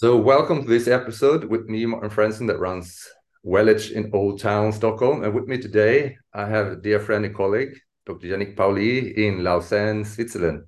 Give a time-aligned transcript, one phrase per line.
[0.00, 3.04] So, welcome to this episode with me, Martin Fransson, that runs
[3.44, 5.24] Welledge in Old Town, Stockholm.
[5.24, 7.76] And with me today, I have a dear friend and colleague,
[8.06, 8.28] Dr.
[8.28, 10.62] Yannick Pauli in Lausanne, Switzerland.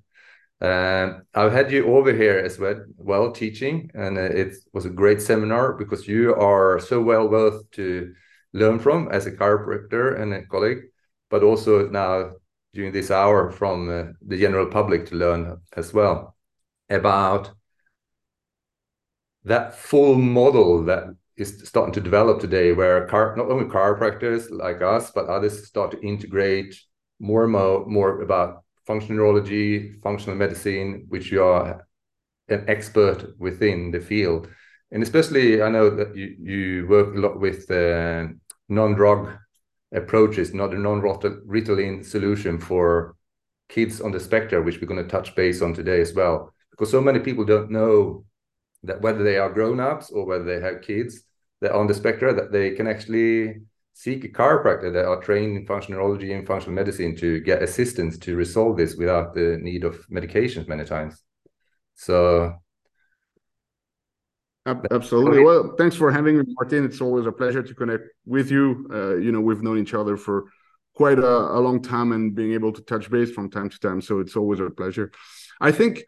[0.59, 4.89] Um, I've had you over here as well, well teaching, and uh, it was a
[4.89, 8.13] great seminar because you are so well worth to
[8.51, 10.81] learn from as a chiropractor and a colleague,
[11.29, 12.31] but also now
[12.73, 16.35] during this hour from uh, the general public to learn as well
[16.89, 17.51] about
[19.43, 21.05] that full model that
[21.37, 25.91] is starting to develop today, where car, not only chiropractors like us, but others start
[25.91, 26.79] to integrate
[27.19, 31.87] more and more, more about functional neurology, functional medicine, which you are
[32.49, 34.47] an expert within the field.
[34.91, 38.27] And especially, I know that you, you work a lot with uh,
[38.67, 39.29] non-drug
[39.93, 43.15] approaches, not a non-Ritalin solution for
[43.69, 46.53] kids on the spectrum, which we're going to touch base on today as well.
[46.71, 48.25] Because so many people don't know
[48.83, 51.23] that whether they are grown-ups or whether they have kids
[51.61, 53.61] that on the spectrum that they can actually
[53.93, 58.17] seek a chiropractor that are trained in functional neurology and functional medicine to get assistance
[58.17, 61.21] to resolve this without the need of medications many times.
[61.95, 62.55] So
[64.65, 65.43] absolutely.
[65.43, 66.85] Well thanks for having me martin.
[66.85, 68.87] It's always a pleasure to connect with you.
[68.91, 70.45] Uh, you know we've known each other for
[70.95, 74.01] quite a, a, long time and being able to touch base from time to time
[74.01, 75.11] so it's always a pleasure.
[75.59, 76.03] I think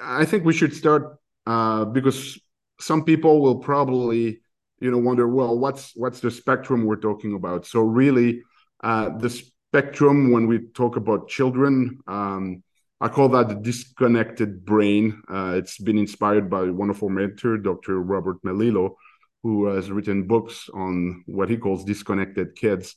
[0.00, 2.40] i think we should start uh, because
[2.80, 4.40] some people will probably
[4.80, 7.66] you know wonder well what's what's the spectrum we're talking about?
[7.66, 8.42] So really
[8.82, 12.62] uh, the spectrum when we talk about children um,
[13.00, 15.22] i call that the disconnected brain.
[15.28, 18.96] Uh, it's been inspired by one of our mentor dr robert melillo
[19.42, 22.96] who has written books on what he calls disconnected kids.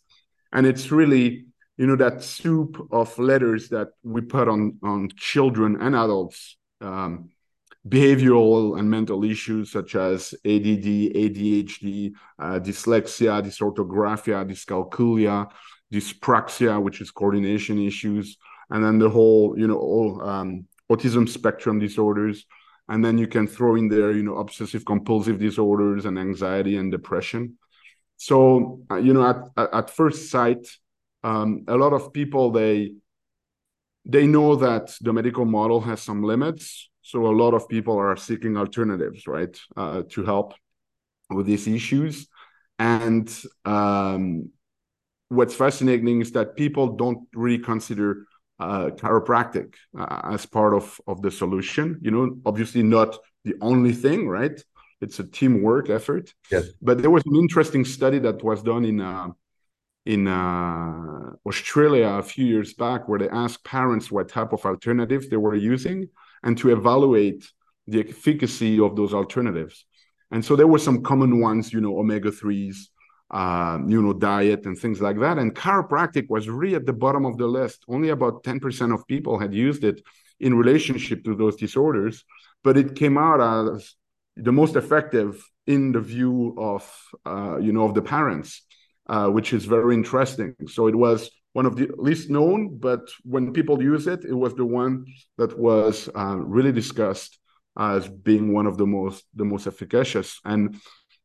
[0.54, 1.46] And it's really
[1.78, 7.30] you know that soup of letters that we put on on children and adults um,
[7.88, 15.50] behavioral and mental issues such as ADD, ADHD, uh, dyslexia, dysorthographia, dyscalculia,
[15.94, 18.38] dyspraxia, which is coordination issues,
[18.72, 22.46] and then the whole, you know, all, um, autism spectrum disorders.
[22.88, 26.92] And then you can throw in there, you know, obsessive compulsive disorders and anxiety and
[26.92, 27.58] depression.
[28.18, 30.68] So, uh, you know, at, at first sight,
[31.24, 32.94] um, a lot of people, they,
[34.06, 38.18] they know that the medical model has some limits so a lot of people are
[38.18, 40.56] seeking alternatives, right, uh, to help
[41.30, 42.28] with these issues.
[42.80, 43.32] And
[43.64, 44.50] um,
[45.30, 48.26] what's fascinating is that people don't really consider
[48.60, 52.00] uh, chiropractic uh, as part of of the solution.
[52.02, 54.60] You know, obviously not the only thing, right?
[55.00, 56.34] It's a teamwork effort.
[56.52, 56.66] Yes.
[56.82, 59.28] But there was an interesting study that was done in uh,
[60.06, 65.30] in uh, Australia a few years back, where they asked parents what type of alternatives
[65.30, 66.10] they were using,
[66.46, 67.52] and to evaluate
[67.88, 69.86] the efficacy of those alternatives.
[70.32, 72.78] And so there were some common ones, you know, omega 3s,
[73.32, 75.38] uh, you know, diet and things like that.
[75.38, 77.84] And chiropractic was really at the bottom of the list.
[77.88, 80.02] Only about 10% of people had used it
[80.40, 82.24] in relationship to those disorders,
[82.64, 83.96] but it came out as
[84.36, 86.84] the most effective in the view of,
[87.26, 88.62] uh, you know, of the parents,
[89.08, 90.56] uh, which is very interesting.
[90.68, 94.54] So it was one of the least known, but when people use it, it was
[94.56, 95.06] the one
[95.38, 97.40] that was uh, really discussed
[97.80, 100.42] as being one of the most the most efficacious.
[100.44, 100.76] And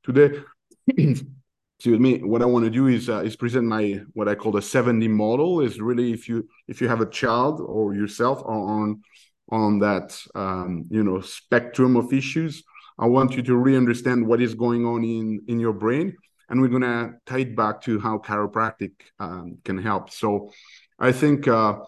[0.05, 0.39] today,
[0.87, 4.53] excuse me, what I want to do is uh, is present my what I call
[4.53, 5.63] the 7D model.
[5.63, 9.03] Is really if you if you have a child or yourself on
[9.51, 12.63] on that um, you know spectrum of issues,
[13.01, 16.15] I want you to really understand what is going on in in your brain
[16.51, 20.11] and we're going to tie it back to how chiropractic um, can help.
[20.11, 20.51] So
[20.99, 21.79] I think uh,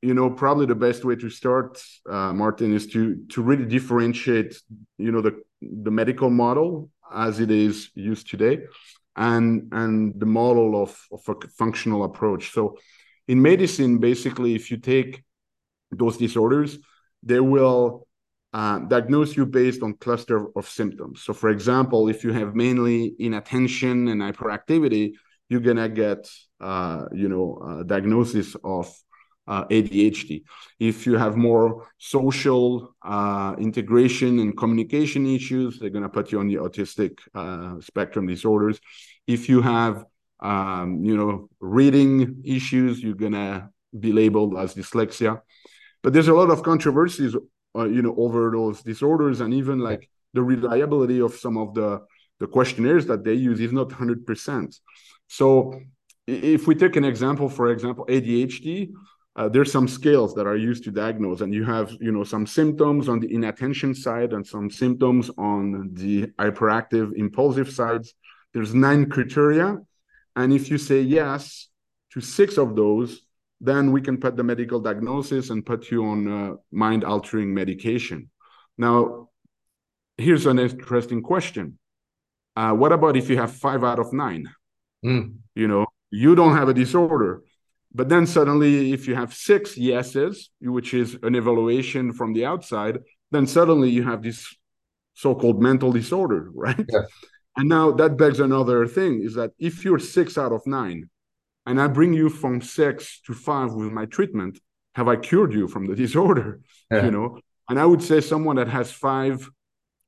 [0.00, 4.56] you know probably the best way to start, uh, Martin, is to to really differentiate
[4.96, 8.60] you know the the medical model as it is used today,
[9.16, 12.52] and and the model of of a functional approach.
[12.52, 12.78] So
[13.26, 15.22] in medicine, basically, if you take
[15.90, 16.78] those disorders,
[17.22, 18.07] they will
[18.52, 21.22] uh, diagnose you based on cluster of symptoms.
[21.22, 25.12] So, for example, if you have mainly inattention and hyperactivity,
[25.48, 26.28] you're gonna get,
[26.60, 28.94] uh, you know, diagnosis of
[29.46, 30.42] uh, ADHD.
[30.78, 36.48] If you have more social uh, integration and communication issues, they're gonna put you on
[36.48, 37.18] the autistic
[37.82, 38.78] spectrum disorders.
[39.26, 40.04] If you have,
[40.40, 45.40] um, you know, reading issues, you're gonna be labeled as dyslexia.
[46.02, 47.34] But there's a lot of controversies
[47.78, 52.00] uh, you know over those disorders and even like the reliability of some of the
[52.40, 54.80] the questionnaires that they use is not 100%
[55.26, 55.74] so
[56.26, 58.90] if we take an example for example adhd
[59.38, 62.44] uh, there's some scales that are used to diagnose and you have you know some
[62.44, 68.14] symptoms on the inattention side and some symptoms on the hyperactive impulsive sides.
[68.52, 69.78] There's nine criteria
[70.34, 71.68] and if you say yes
[72.12, 73.20] to six of those
[73.60, 78.30] then we can put the medical diagnosis and put you on uh, mind altering medication
[78.76, 79.28] now
[80.16, 81.78] here's an interesting question
[82.56, 84.48] uh, what about if you have five out of nine
[85.04, 85.34] mm.
[85.54, 87.42] you know you don't have a disorder
[87.94, 92.98] but then suddenly, if you have six yeses, which is an evaluation from the outside,
[93.30, 94.54] then suddenly you have this
[95.14, 96.84] so-called mental disorder, right?
[96.88, 97.02] Yeah.
[97.56, 101.10] And now that begs another thing: is that if you're six out of nine,
[101.68, 104.58] and I bring you from six to five with my treatment,
[104.94, 106.60] have I cured you from the disorder?
[106.90, 107.04] Yeah.
[107.04, 107.38] You know,
[107.68, 109.48] and I would say someone that has five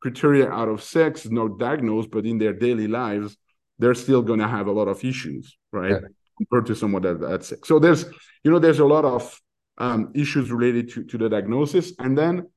[0.02, 3.36] criteria out of six, not diagnosed, but in their daily lives,
[3.78, 5.92] they're still going to have a lot of issues, right?
[5.92, 6.08] Yeah
[6.40, 7.66] compared to someone that, that's sick.
[7.66, 8.04] So there's,
[8.44, 9.38] you know, there's a lot of
[9.78, 11.92] um, issues related to, to the diagnosis.
[11.98, 12.48] And then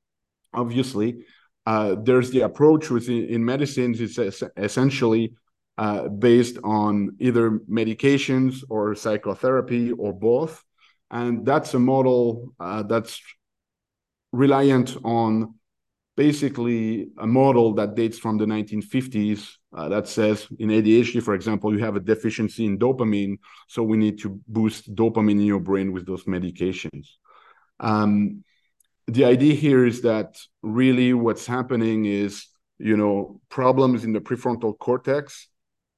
[0.53, 1.25] obviously,
[1.65, 4.17] uh, there's the approach within in medicines is
[4.57, 5.33] essentially
[5.77, 10.63] uh, based on either medications or psychotherapy or both.
[11.09, 13.21] And that's a model uh, that's
[14.31, 15.55] reliant on
[16.15, 21.73] basically a model that dates from the 1950s uh, that says in ADHD, for example,
[21.73, 23.37] you have a deficiency in dopamine,
[23.67, 27.07] so we need to boost dopamine in your brain with those medications.
[27.79, 28.43] Um,
[29.07, 32.45] the idea here is that really what's happening is,
[32.77, 35.47] you know, problems in the prefrontal cortex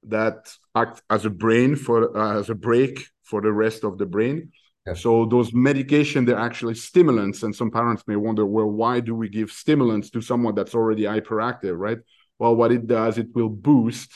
[0.08, 4.06] that act as a brain for uh, as a brake for the rest of the
[4.06, 4.52] brain
[4.94, 9.28] so those medication, they're actually stimulants, and some parents may wonder, well, why do we
[9.28, 11.98] give stimulants to someone that's already hyperactive, right?
[12.38, 14.12] Well, what it does, it will boost,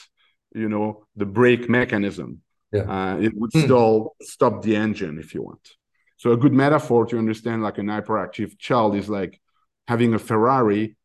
[0.55, 2.43] you know, the brake mechanism.
[2.73, 2.83] Yeah.
[2.83, 3.63] Uh, it would hmm.
[3.63, 5.71] still stop the engine if you want.
[6.19, 9.41] So a good metaphor to understand like an hyperactive child is like
[9.89, 10.97] having a Ferrari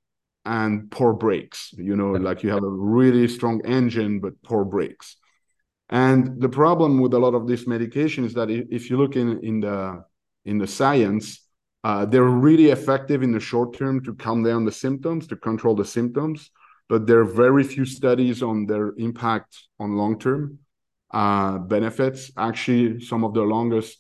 [0.46, 1.74] and poor brakes.
[1.78, 5.18] You know, like you have a really strong engine but poor brakes.
[5.90, 9.40] And the problem with a lot of this medication is that if you look in,
[9.44, 10.04] in the
[10.46, 11.42] in the science,
[11.84, 15.76] uh, they're really effective in the short term to calm down the symptoms, to control
[15.76, 16.50] the symptoms,
[16.90, 20.60] but there are very few studies on their impact on long term
[21.12, 22.32] uh, benefits.
[22.38, 24.00] Actually, some of the longest,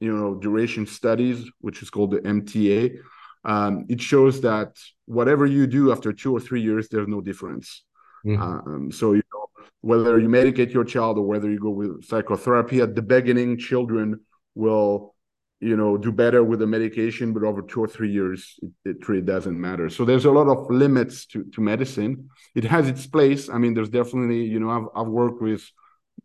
[0.00, 2.98] you know, duration studies, which is called the MTA,
[3.44, 4.76] um, it shows that
[5.06, 7.84] whatever you do after two or three years, there's no difference.
[8.24, 8.42] Mm-hmm.
[8.42, 9.46] Um, so you know,
[9.80, 14.20] whether you medicate your child or whether you go with psychotherapy at the beginning children
[14.54, 15.14] will
[15.60, 19.08] you know do better with the medication but over two or three years it, it
[19.08, 23.06] really doesn't matter so there's a lot of limits to, to medicine it has its
[23.06, 25.62] place i mean there's definitely you know i've, I've worked with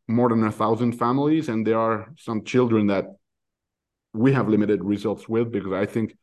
[0.08, 3.06] more than a thousand families and there are some children that
[4.14, 6.16] we have limited results with because i think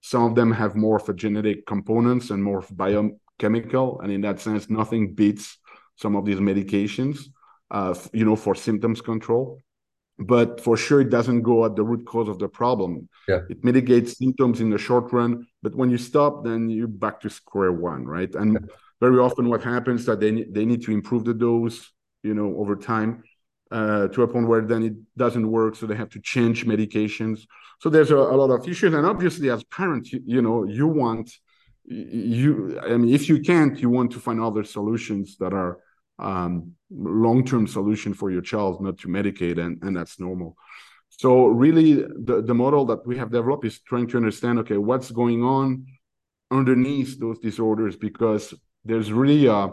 [0.00, 4.20] some of them have more of a genetic components and more of biochemical and in
[4.22, 5.58] that sense nothing beats
[6.00, 7.26] some of these medications,
[7.70, 9.60] uh, you know, for symptoms control.
[10.18, 13.08] But for sure, it doesn't go at the root cause of the problem.
[13.26, 13.40] Yeah.
[13.48, 17.30] It mitigates symptoms in the short run, but when you stop, then you're back to
[17.30, 18.34] square one, right?
[18.34, 18.74] And yeah.
[19.00, 21.90] very often, what happens that they they need to improve the dose,
[22.22, 23.22] you know, over time.
[23.70, 27.46] Uh, to a point where then it doesn't work, so they have to change medications.
[27.78, 30.88] So there's a, a lot of issues, and obviously, as parents, you, you know, you
[30.88, 31.30] want
[31.84, 32.80] you.
[32.82, 35.78] I mean, if you can't, you want to find other solutions that are
[36.20, 40.56] um, long-term solution for your child not to medicate and, and that's normal
[41.08, 45.10] so really the, the model that we have developed is trying to understand okay what's
[45.10, 45.86] going on
[46.50, 48.52] underneath those disorders because
[48.84, 49.70] there's really a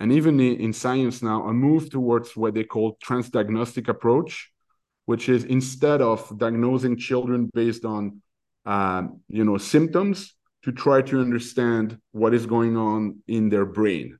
[0.00, 4.50] and even in science now a move towards what they call transdiagnostic approach
[5.06, 8.20] which is instead of diagnosing children based on
[8.66, 14.18] uh, you know symptoms to try to understand what is going on in their brain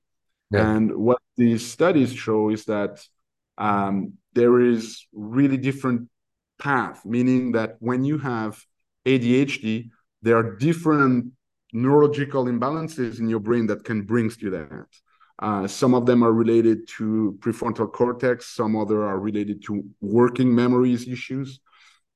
[0.51, 0.71] yeah.
[0.71, 3.03] and what these studies show is that
[3.59, 6.09] um, there is really different
[6.59, 8.63] path, meaning that when you have
[9.07, 9.91] ADHD,
[10.23, 11.33] there are different
[11.73, 14.87] neurological imbalances in your brain that can bring to that.
[15.41, 20.55] Uh, some of them are related to prefrontal cortex, some other are related to working
[20.55, 21.61] memories issues.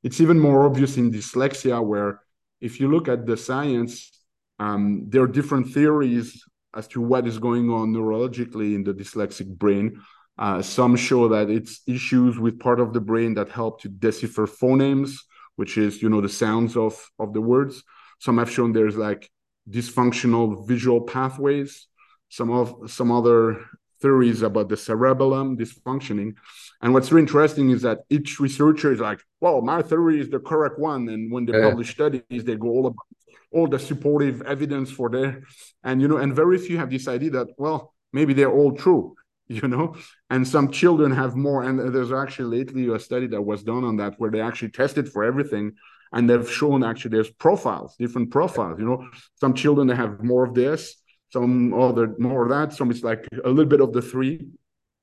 [0.02, 2.20] It's even more obvious in dyslexia, where
[2.60, 4.10] if you look at the science,
[4.58, 6.44] um, there are different theories
[6.76, 10.00] as to what is going on neurologically in the dyslexic brain.
[10.36, 14.46] Uh, some show that it's issues with part of the brain that help to decipher
[14.46, 15.16] phonemes,
[15.56, 17.82] which is you know the sounds of of the words.
[18.18, 19.30] Some have shown there's like
[19.70, 21.86] dysfunctional visual pathways.
[22.28, 23.64] Some of some other
[24.00, 26.34] theories about the cerebellum dysfunctioning.
[26.82, 30.40] And what's really interesting is that each researcher is like, well, my theory is the
[30.40, 31.08] correct one.
[31.08, 31.70] And when they yeah.
[31.70, 33.06] publish studies, they go all about
[33.50, 35.44] all the supportive evidence for there.
[35.84, 39.14] And, you know, and very few have this idea that, well, maybe they're all true,
[39.48, 39.96] you know,
[40.28, 41.62] and some children have more.
[41.62, 45.08] And there's actually lately a study that was done on that where they actually tested
[45.10, 45.72] for everything
[46.12, 50.44] and they've shown actually there's profiles, different profiles, you know, some children that have more
[50.44, 50.96] of this,
[51.34, 54.36] some other more of that, some it's like a little bit of the three.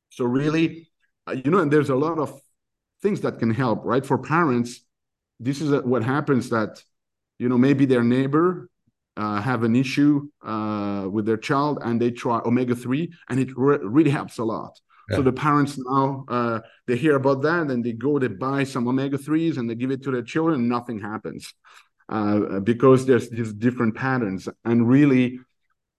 [0.09, 0.89] So really,
[1.27, 2.29] uh, you know, and there's a lot of
[3.03, 4.05] things that can help, right?
[4.05, 4.71] For parents,
[5.39, 6.71] this is what happens that,
[7.37, 8.69] you know, maybe their neighbor
[9.17, 13.49] uh, have an issue uh, with their child and they try omega 3 and it
[13.57, 14.73] re- really helps a lot
[15.09, 15.17] yeah.
[15.17, 18.87] so the parents now uh, they hear about that and they go they buy some
[18.87, 21.53] omega 3s and they give it to their children and nothing happens
[22.07, 25.39] uh, because there's these different patterns and really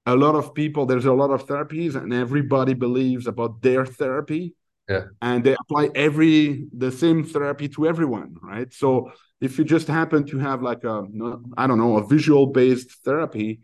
[0.06, 4.54] a lot of people there's a lot of therapies and everybody believes about their therapy.
[4.88, 5.04] Yeah.
[5.22, 8.70] and they apply every the same therapy to everyone right?
[8.74, 11.04] So if you just happen to have like a
[11.56, 13.60] i don't know a visual based therapy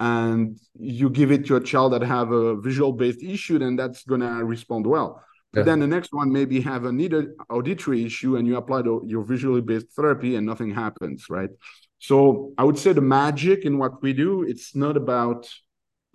[0.00, 4.02] and you give it to a child that have a visual based issue then that's
[4.04, 5.22] going to respond well.
[5.52, 9.00] But then the next one maybe have a needed auditory issue and you apply the,
[9.06, 11.50] your visually based therapy and nothing happens right?
[11.98, 15.48] So i would say the magic in what we do it's not about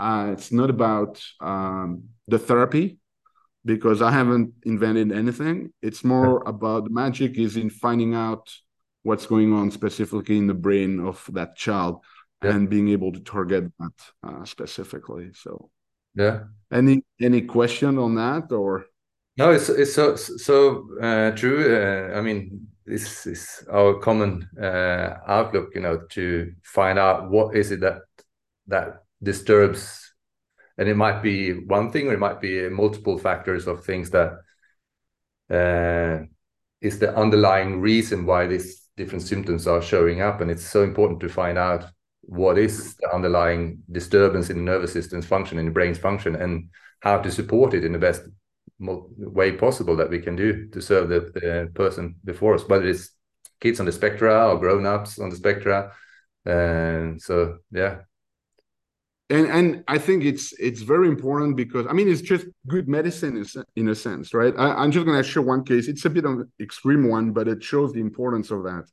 [0.01, 2.97] uh, it's not about um, the therapy
[3.63, 5.71] because I haven't invented anything.
[5.81, 8.51] It's more about the magic is in finding out
[9.03, 12.03] what's going on specifically in the brain of that child
[12.43, 12.51] yeah.
[12.51, 15.29] and being able to target that uh, specifically.
[15.33, 15.69] So,
[16.15, 16.45] yeah.
[16.71, 18.85] Any any question on that or?
[19.37, 21.59] No, it's it's so so uh, true.
[21.75, 27.55] Uh, I mean, this is our common uh, outlook, you know, to find out what
[27.55, 28.01] is it that
[28.67, 30.01] that disturbs
[30.77, 34.39] and it might be one thing or it might be multiple factors of things that
[35.51, 36.25] uh,
[36.81, 40.41] is the underlying reason why these different symptoms are showing up.
[40.41, 41.85] And it's so important to find out
[42.21, 46.69] what is the underlying disturbance in the nervous system's function in the brain's function and
[47.01, 48.23] how to support it in the best
[48.79, 53.11] way possible that we can do to serve the, person before us whether it's
[53.59, 55.91] kids on the spectra or grown-ups on the spectra.
[56.45, 57.99] And so yeah
[59.31, 63.43] and and I think it's it's very important because I mean it's just good medicine
[63.75, 64.53] in, a sense, right?
[64.57, 65.87] I, am just going to show one case.
[65.87, 68.85] It's a bit of an extreme one, but it shows the importance of that.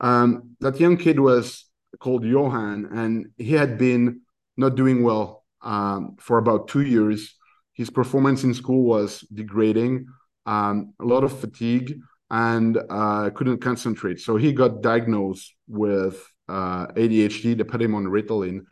[0.00, 1.66] Um, that young kid was
[2.00, 4.22] called Johan, and he had been
[4.56, 7.34] not doing well um, for about two years.
[7.74, 10.06] His performance in school was degrading,
[10.44, 12.00] um, a lot of fatigue,
[12.30, 14.20] and uh, couldn't concentrate.
[14.20, 17.56] So he got diagnosed with uh, ADHD.
[17.56, 18.64] They put him on Ritalin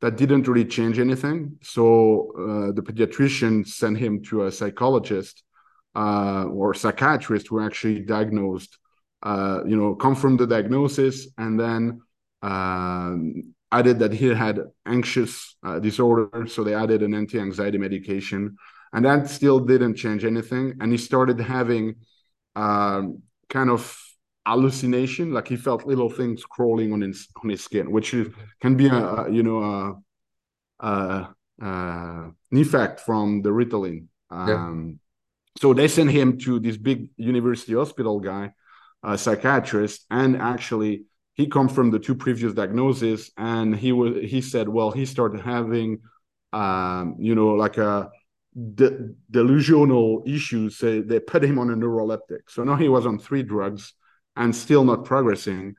[0.00, 1.58] that didn't really change anything.
[1.62, 5.42] So uh, the pediatrician sent him to a psychologist
[5.96, 8.78] uh, or psychiatrist who actually diagnosed,
[9.22, 12.00] uh, you know, confirmed the diagnosis and then
[12.42, 16.46] um, added that he had anxious uh, disorder.
[16.46, 18.56] So they added an anti-anxiety medication,
[18.92, 20.74] and that still didn't change anything.
[20.80, 21.96] And he started having
[22.54, 24.00] um, kind of
[24.46, 28.28] hallucination like he felt little things crawling on his on his skin which is,
[28.60, 31.28] can be a, you know a, a,
[31.60, 35.60] a an effect from the ritalin um, yeah.
[35.60, 38.50] so they sent him to this big university hospital guy
[39.02, 41.04] a psychiatrist and actually
[41.34, 45.40] he come from the two previous diagnoses and he was he said well he started
[45.40, 46.00] having
[46.52, 48.10] um, you know like a
[48.74, 53.18] de- delusional issues so they put him on a neuroleptic so now he was on
[53.18, 53.94] three drugs
[54.38, 55.74] and still not progressing.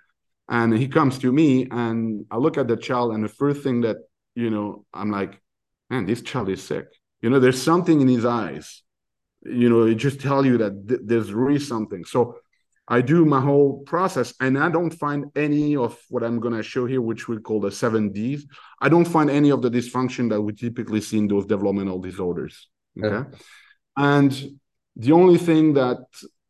[0.48, 3.82] And he comes to me and I look at the child, and the first thing
[3.82, 3.98] that,
[4.36, 5.42] you know, I'm like,
[5.90, 6.86] man, this child is sick.
[7.22, 8.84] You know, there's something in his eyes.
[9.44, 12.04] You know, it just tell you that th- there's really something.
[12.06, 12.38] So
[12.88, 16.64] I do my whole process and I don't find any of what I'm going to
[16.64, 18.46] show here, which we call the seven Ds.
[18.82, 22.68] I don't find any of the dysfunction that we typically see in those developmental disorders.
[22.98, 23.10] Okay.
[23.16, 23.26] Yeah.
[23.96, 24.32] And
[24.96, 26.00] the only thing that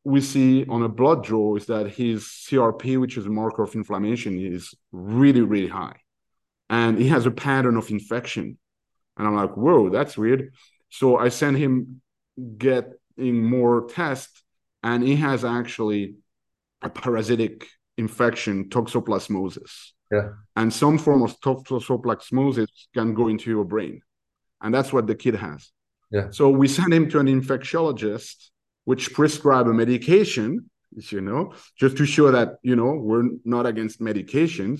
[0.03, 3.75] we see on a blood draw is that his CRP, which is a marker of
[3.75, 5.97] inflammation, is really, really high.
[6.69, 8.57] And he has a pattern of infection.
[9.17, 10.53] And I'm like, whoa, that's weird.
[10.89, 12.01] So I send him
[12.57, 14.41] getting more tests,
[14.81, 16.15] and he has actually
[16.81, 19.91] a parasitic infection, toxoplasmosis.
[20.11, 20.29] Yeah.
[20.55, 24.01] And some form of toxoplasmosis can go into your brain.
[24.61, 25.71] And that's what the kid has.
[26.11, 26.29] Yeah.
[26.31, 28.49] So we send him to an infectiologist
[28.89, 30.67] which prescribe a medication,
[31.11, 34.79] you know, just to show that, you know, we're not against medications,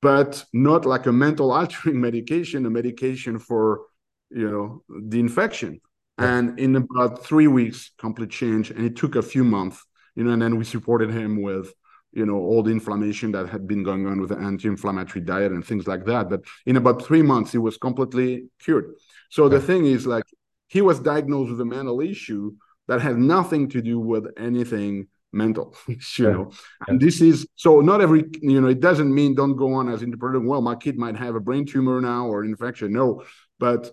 [0.00, 3.86] but not like a mental altering medication, a medication for
[4.30, 4.66] you know
[5.10, 5.80] the infection.
[6.16, 9.78] And in about three weeks complete change and it took a few months
[10.16, 11.66] you know and then we supported him with
[12.12, 15.64] you know all the inflammation that had been going on with the anti-inflammatory diet and
[15.64, 16.30] things like that.
[16.30, 18.30] But in about three months he was completely
[18.64, 18.94] cured.
[19.28, 20.26] So the thing is like
[20.68, 22.52] he was diagnosed with a mental issue
[22.88, 26.30] that had nothing to do with anything mental you yeah.
[26.30, 26.50] know?
[26.88, 30.02] And this is so not every you know it doesn't mean don't go on as
[30.02, 32.92] interpreting well my kid might have a brain tumor now or infection.
[32.92, 33.22] No
[33.58, 33.90] but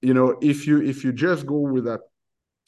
[0.00, 2.00] you know if you if you just go with that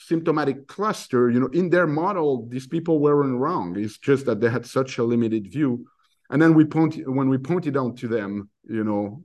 [0.00, 3.79] symptomatic cluster you know in their model these people weren't wrong.
[3.79, 5.87] It's just that they had such a limited view.
[6.31, 9.25] And then we point when we pointed out to them you know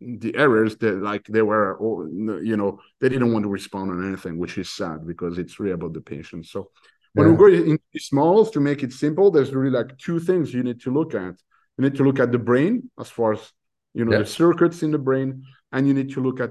[0.00, 1.78] the errors that like they were
[2.42, 5.72] you know they didn't want to respond on anything which is sad because it's really
[5.72, 6.70] about the patient so
[7.14, 7.32] when yeah.
[7.32, 10.80] we go into smalls to make it simple there's really like two things you need
[10.80, 11.34] to look at
[11.78, 13.52] you need to look at the brain as far as
[13.94, 14.18] you know yeah.
[14.18, 16.50] the circuits in the brain and you need to look at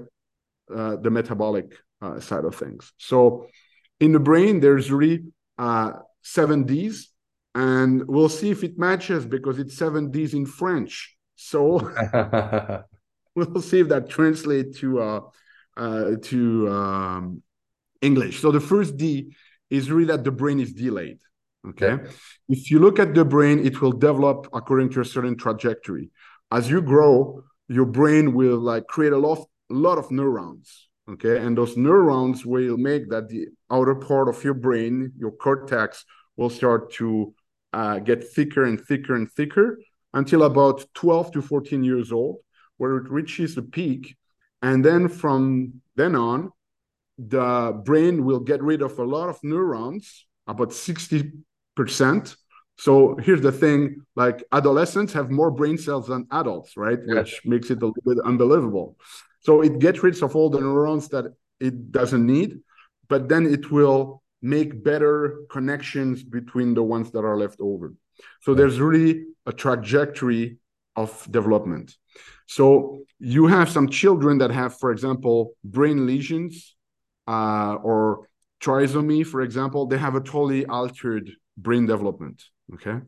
[0.74, 2.92] uh, the metabolic uh, side of things.
[2.98, 3.46] So
[4.00, 5.24] in the brain, there's really
[5.58, 7.08] uh, seven Ds,
[7.54, 11.16] and we'll see if it matches because it's seven Ds in French.
[11.36, 11.78] So
[13.36, 15.20] we'll see if that translates to uh,
[15.76, 17.42] uh, to um,
[18.02, 18.40] English.
[18.40, 19.36] So the first D
[19.70, 21.18] is really that the brain is delayed.
[21.68, 21.98] Okay.
[22.48, 26.10] If you look at the brain, it will develop according to a certain trajectory.
[26.50, 29.38] As you grow, your brain will like create a lot
[29.68, 34.54] lot of neurons okay and those neurons will make that the outer part of your
[34.54, 36.04] brain your cortex
[36.36, 37.34] will start to
[37.72, 39.78] uh, get thicker and thicker and thicker
[40.14, 42.36] until about 12 to 14 years old
[42.78, 44.16] where it reaches the peak
[44.62, 46.52] and then from then on
[47.18, 52.36] the brain will get rid of a lot of neurons about 60%
[52.78, 57.16] so here's the thing like adolescents have more brain cells than adults right yes.
[57.16, 58.96] which makes it a little bit unbelievable
[59.46, 61.26] so it gets rid of all the neurons that
[61.60, 62.60] it doesn't need,
[63.08, 67.94] but then it will make better connections between the ones that are left over.
[68.42, 70.58] So there's really a trajectory
[70.96, 71.94] of development.
[72.46, 76.76] So you have some children that have, for example, brain lesions
[77.26, 78.28] uh, or
[78.60, 82.42] trisomy, for example, they have a totally altered brain development.
[82.74, 83.00] Okay.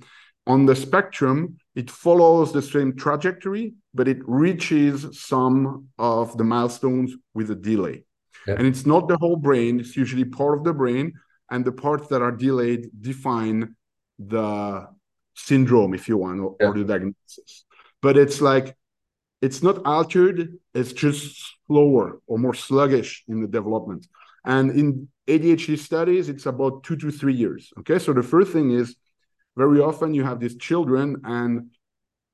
[0.47, 7.15] On the spectrum, it follows the same trajectory, but it reaches some of the milestones
[7.35, 8.05] with a delay.
[8.47, 8.55] Yeah.
[8.57, 11.13] And it's not the whole brain, it's usually part of the brain,
[11.51, 13.77] and the parts that are delayed define
[14.19, 14.89] the
[15.35, 16.69] syndrome, if you want, or, yeah.
[16.69, 17.65] or the diagnosis.
[18.01, 18.75] But it's like,
[19.41, 24.07] it's not altered, it's just slower or more sluggish in the development.
[24.45, 27.71] And in ADHD studies, it's about two to three years.
[27.81, 28.97] Okay, so the first thing is
[29.57, 31.71] very often you have these children and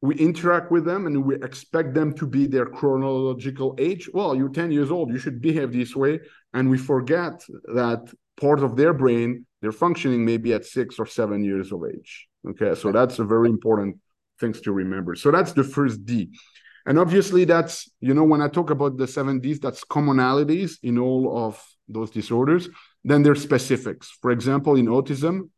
[0.00, 4.08] we interact with them and we expect them to be their chronological age.
[4.12, 6.20] Well, you're 10 years old, you should behave this way.
[6.52, 7.42] And we forget
[7.74, 12.28] that part of their brain, they're functioning maybe at six or seven years of age.
[12.50, 13.96] Okay, so that's a very important
[14.38, 15.14] things to remember.
[15.14, 16.30] So that's the first D.
[16.86, 20.98] And obviously, that's, you know, when I talk about the seven Ds, that's commonalities in
[20.98, 22.68] all of those disorders.
[23.04, 24.10] Then there's specifics.
[24.20, 25.50] For example, in autism,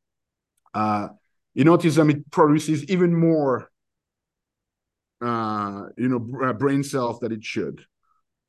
[0.74, 1.08] uh,
[1.56, 3.70] in autism it produces even more
[5.22, 6.18] uh, you know
[6.52, 7.84] brain cells that it should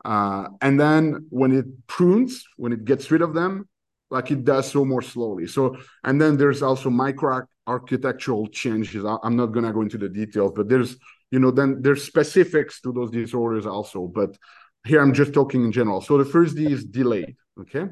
[0.05, 3.67] uh, and then when it prunes when it gets rid of them
[4.11, 9.35] like it does so more slowly so and then there's also micro architectural changes i'm
[9.35, 10.97] not going to go into the details but there's
[11.31, 14.37] you know then there's specifics to those disorders also but
[14.85, 16.01] here i'm just talking in general.
[16.01, 17.85] So the first d is delayed okay?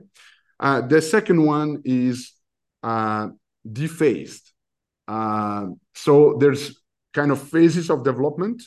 [0.59, 2.31] Uh, the second one is
[2.83, 3.27] uh,
[3.67, 4.51] dephased
[5.07, 6.77] uh, so there's
[7.13, 8.63] kind of phases of development,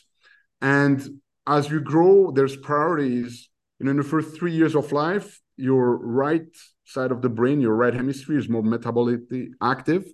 [0.61, 3.48] and as you grow, there's priorities.
[3.78, 6.46] You know, in the first three years of life, your right
[6.85, 10.04] side of the brain, your right hemisphere, is more metabolically active,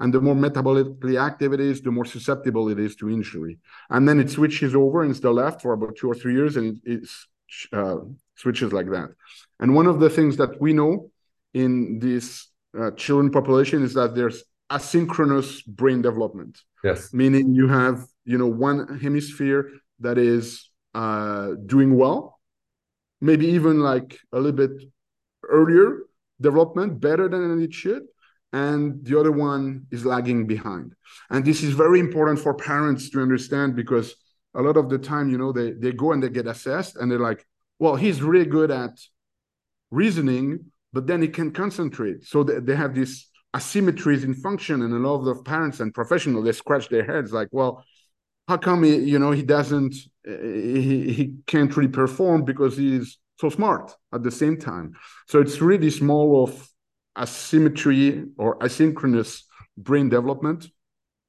[0.00, 3.58] and the more metabolically active it is, the more susceptible it is to injury.
[3.90, 6.56] And then it switches over, and it's the left for about two or three years,
[6.56, 7.08] and it, it
[7.72, 7.96] uh,
[8.36, 9.10] switches like that.
[9.60, 11.10] And one of the things that we know
[11.52, 16.60] in this uh, children population is that there's asynchronous brain development.
[16.82, 17.14] Yes.
[17.14, 22.40] Meaning you have, you know, one hemisphere that is uh, doing well,
[23.20, 24.72] maybe even like a little bit
[25.48, 26.00] earlier
[26.40, 28.02] development, better than it should,
[28.54, 30.94] and the other one is lagging behind.
[31.30, 34.14] And this is very important for parents to understand because
[34.54, 37.10] a lot of the time, you know, they they go and they get assessed and
[37.10, 37.44] they're like,
[37.78, 38.94] well, he's really good at
[39.90, 40.46] reasoning,
[40.92, 42.24] but then he can concentrate.
[42.24, 46.44] So they, they have these asymmetries in function and a lot of parents and professionals
[46.44, 47.84] they scratch their heads like well
[48.48, 49.94] how come he you know he doesn't
[50.26, 54.94] eh, he, he can't really perform because he's so smart at the same time.
[55.28, 56.68] So it's really small of
[57.18, 59.42] asymmetry or asynchronous
[59.76, 60.66] brain development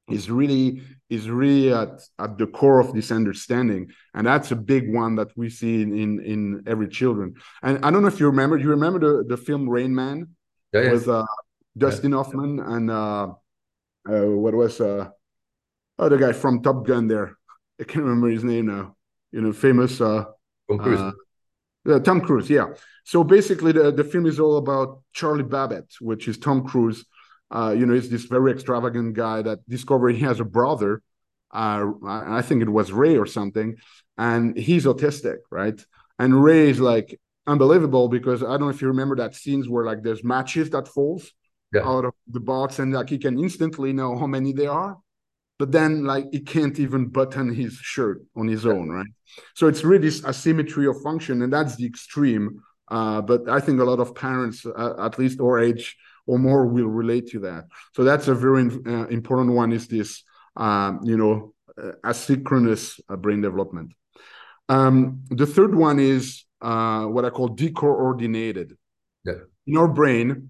[0.09, 4.93] is really is really at, at the core of this understanding and that's a big
[4.93, 8.27] one that we see in in, in every children and i don't know if you
[8.27, 10.27] remember you remember the, the film rain man
[10.73, 10.91] yeah, yes.
[10.91, 11.25] with uh,
[11.77, 12.17] dustin yeah.
[12.17, 13.27] hoffman and uh,
[14.09, 15.09] uh, what was uh
[15.99, 17.35] oh the guy from top gun there
[17.79, 18.95] i can't remember his name now
[19.31, 20.25] you know famous uh
[20.69, 21.13] Tom Cruise.
[21.87, 22.67] Uh, Tom Cruise, yeah.
[23.03, 27.05] So basically, the, the film is all about Charlie Babbitt, which is Tom Cruise,
[27.51, 31.01] uh, you know, he's this very extravagant guy that discovered he has a brother.
[31.53, 33.77] Uh, I think it was Ray or something,
[34.17, 35.79] and he's autistic, right?
[36.19, 39.85] And Ray is like unbelievable because I don't know if you remember that scenes where
[39.85, 41.31] like there's matches that falls
[41.73, 41.87] yeah.
[41.87, 44.97] out of the box and like he can instantly know how many there are,
[45.57, 49.07] but then like he can't even button his shirt on his own, right?
[49.53, 52.61] So it's really this asymmetry of function, and that's the extreme.
[52.89, 56.67] Uh, but I think a lot of parents, uh, at least our age, or more
[56.67, 57.65] will relate to that.
[57.95, 59.71] So that's a very uh, important one.
[59.71, 60.23] Is this
[60.55, 63.93] um, you know uh, asynchronous uh, brain development?
[64.67, 68.75] Um, the third one is uh, what I call decoordinated.
[69.23, 69.33] Yeah.
[69.67, 70.49] In our brain,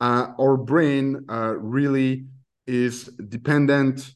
[0.00, 2.26] uh, our brain uh, really
[2.66, 4.14] is dependent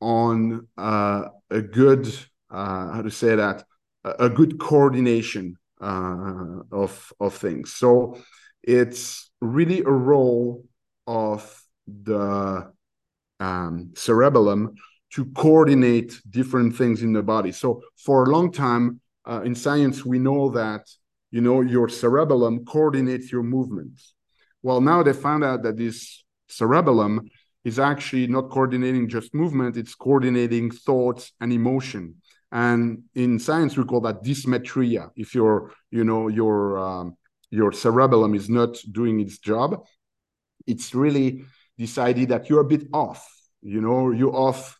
[0.00, 2.12] on a good
[2.50, 3.64] how to say that
[4.04, 7.72] a good coordination of of things.
[7.72, 8.18] So
[8.62, 10.64] it's really a role
[11.06, 12.72] of the
[13.40, 14.74] um, cerebellum
[15.14, 17.52] to coordinate different things in the body.
[17.52, 20.86] So for a long time uh, in science, we know that
[21.30, 24.14] you know your cerebellum coordinates your movements.
[24.62, 27.30] Well, now they found out that this cerebellum
[27.64, 32.16] is actually not coordinating just movement; it's coordinating thoughts and emotion.
[32.52, 35.10] And in science, we call that dysmetria.
[35.14, 37.16] If your, you know, your um,
[37.50, 39.84] your cerebellum is not doing its job,
[40.66, 41.44] it's really
[41.78, 43.26] decided that you're a bit off.
[43.62, 44.78] You know, you're off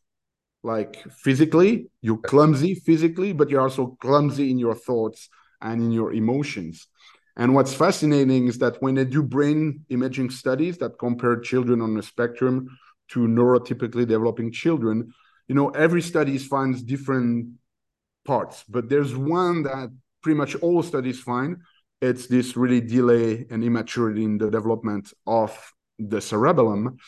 [0.63, 5.29] like physically, you're clumsy physically, but you're also clumsy in your thoughts
[5.61, 6.87] and in your emotions.
[7.41, 11.95] And what's fascinating is that when they do brain imaging studies that compare children on
[11.95, 12.69] the spectrum
[13.13, 15.15] to neurotypically developing children,
[15.49, 17.55] you know, every study finds different
[18.27, 19.89] parts, but there's one that
[20.23, 21.57] pretty much all studies find,
[22.03, 26.99] it's this really delay and immaturity in the development of the cerebellum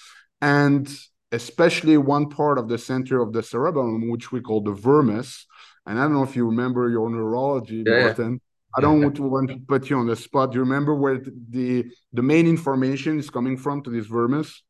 [0.41, 0.91] and
[1.31, 5.47] especially one part of the center of the cerebellum which we call the vermis
[5.87, 8.33] and i don't know if you remember your neurology yeah, Martin.
[8.33, 8.52] Yeah.
[8.77, 9.07] I don't yeah.
[9.07, 10.53] want to put you on the spot.
[10.53, 11.19] Do you remember where
[11.51, 14.63] the the main information is coming from to this vermis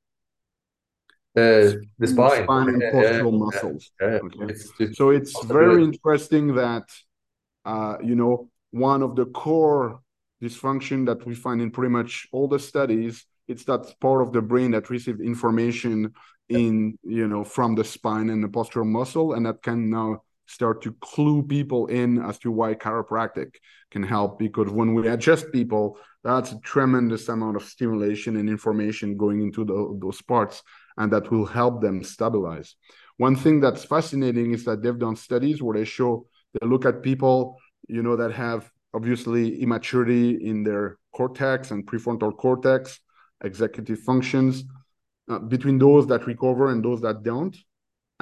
[1.34, 2.68] uh, the spine, spine.
[2.68, 3.90] And postural muscles.
[4.02, 4.20] okay.
[4.52, 6.84] It's, it's so it's very interesting that
[7.64, 10.00] uh, you know one of the core
[10.42, 14.42] dysfunction that we find in pretty much all the studies it's that part of the
[14.42, 16.12] brain that received information
[16.48, 20.82] in you know from the spine and the postural muscle and that can now start
[20.82, 23.56] to clue people in as to why chiropractic
[23.90, 29.16] can help because when we adjust people that's a tremendous amount of stimulation and information
[29.16, 30.62] going into the, those parts
[30.98, 32.76] and that will help them stabilize
[33.16, 36.26] one thing that's fascinating is that they've done studies where they show
[36.60, 37.56] they look at people
[37.88, 43.00] you know that have obviously immaturity in their cortex and prefrontal cortex,
[43.44, 44.64] executive functions,
[45.30, 47.56] uh, between those that recover and those that don't.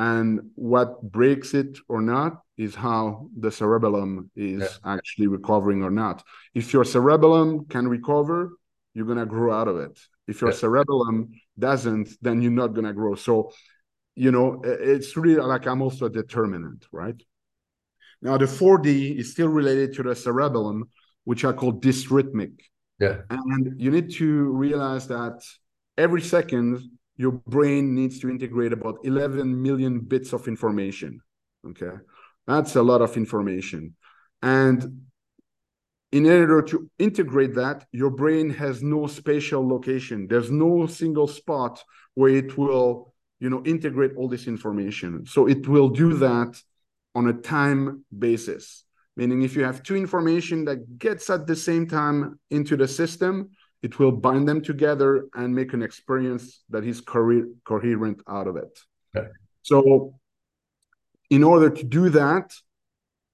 [0.01, 4.95] And what breaks it or not is how the cerebellum is yeah.
[4.95, 6.25] actually recovering or not.
[6.55, 8.53] If your cerebellum can recover,
[8.95, 10.01] you're going to grow out of it.
[10.27, 10.57] If your yeah.
[10.57, 13.15] cerebellum doesn't, then you're not going to grow.
[13.15, 13.53] So,
[14.17, 17.23] you know, it's really like I'm also a determinant, right?
[18.23, 20.89] Now, the 4D is still related to the cerebellum,
[21.25, 22.55] which are called dysrhythmic.
[22.99, 23.19] Yeah.
[23.29, 24.27] And you need to
[24.67, 25.45] realize that
[25.99, 26.81] every second,
[27.21, 31.21] your brain needs to integrate about 11 million bits of information.
[31.69, 31.93] Okay.
[32.47, 33.95] That's a lot of information.
[34.41, 35.03] And
[36.13, 40.29] in order to integrate that, your brain has no spatial location.
[40.29, 45.27] There's no single spot where it will, you know, integrate all this information.
[45.27, 46.59] So it will do that
[47.15, 48.85] on a time basis
[49.17, 53.51] meaning if you have two information that gets at the same time into the system
[53.83, 58.57] it will bind them together and make an experience that is co- coherent out of
[58.57, 58.79] it.
[59.17, 59.29] Okay.
[59.63, 60.15] so
[61.31, 62.53] in order to do that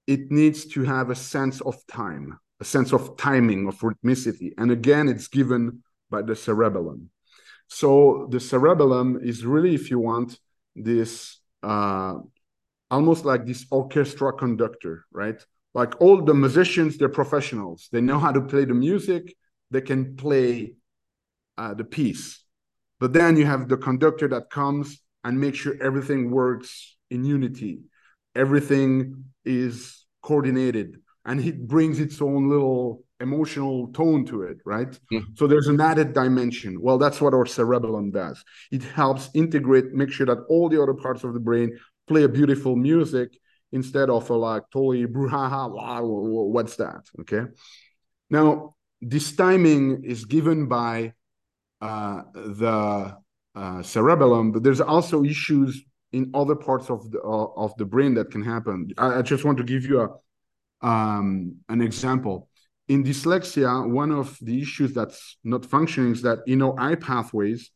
[0.07, 4.51] it needs to have a sense of time a sense of timing of rhythmicity.
[4.57, 7.11] And again it's given by the cerebellum.
[7.67, 10.39] So the cerebellum is really if you want
[10.75, 12.15] this uh,
[12.89, 15.39] almost like this orchestra conductor, right?
[15.77, 17.87] like all the musicians they're professionals.
[17.91, 19.35] They know how to play the music
[19.71, 20.75] they can play
[21.57, 22.43] uh, the piece.
[22.99, 27.81] But then you have the conductor that comes and makes sure everything works in unity.
[28.35, 34.99] Everything is coordinated and it brings its own little emotional tone to it right?
[35.11, 35.37] Mhm.
[35.37, 36.79] so there's an added dimension.
[36.79, 38.43] Well that's what our cerebellum does.
[38.71, 41.77] It helps integrate make sure that all the other parts of the brain
[42.07, 43.37] play a beautiful music
[43.71, 47.43] instead of a like totally brouhaha wow, what's that okay?
[48.29, 51.13] Now this timing is given by
[51.81, 53.15] uh, the
[53.55, 55.83] uh, cerebellum but there's also issues
[56.13, 58.89] in other parts of the uh, of the brain that can happen.
[58.97, 62.49] I, I just want to give you a um, an example.
[62.87, 67.71] In dyslexia one of the issues that's not functioning is that in our eye pathways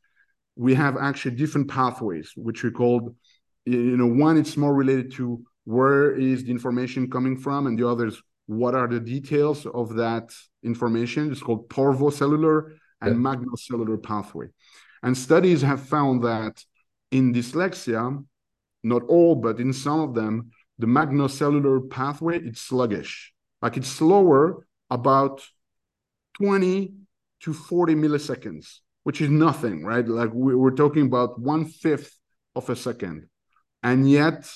[0.55, 3.15] we have actually different pathways which we called
[3.65, 7.87] you know one it's more related to where is the information coming from and the
[7.87, 10.31] others what are the details of that
[10.63, 11.31] information.
[11.31, 13.21] It's called parvocellular and Yeah.
[13.29, 14.47] magnocellular pathway.
[15.03, 16.63] And studies have found that
[17.11, 18.23] in dyslexia
[18.83, 23.33] not all but in some of them the magnocellular pathway it's sluggish.
[23.61, 25.41] Like it's slower about
[26.33, 26.93] 20
[27.41, 30.07] to 40 milliseconds which is nothing right?
[30.07, 32.15] Like we- we're talking about one fifth
[32.55, 33.27] of a second.
[33.81, 34.47] And yet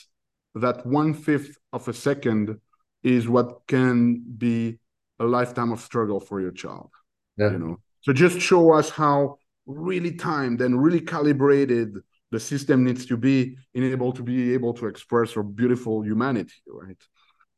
[0.53, 2.59] that one fifth of a second
[3.03, 4.79] is what can be
[5.19, 6.91] a lifetime of struggle for your child
[7.37, 7.51] Yeah.
[7.51, 7.77] you know?
[8.01, 11.97] So just show us how really timed and really calibrated
[12.31, 16.61] the system needs to be in able to be able to express our beautiful humanity
[16.67, 17.01] right?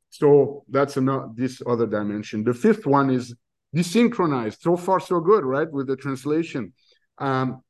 [0.10, 2.43] So that's another this other dimension.
[2.43, 3.36] The fifth one is
[3.76, 4.62] desynchronized.
[4.62, 6.74] So far so good right with the translation.
[7.17, 7.62] Um,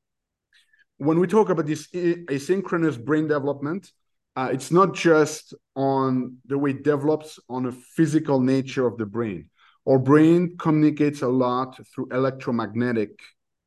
[0.98, 3.92] when we talk about this asynchronous brain development
[4.36, 9.06] uh, it's not just on the way it develops on a physical nature of the
[9.06, 9.50] brain
[9.88, 13.12] our brain communicates a lot through electromagnetic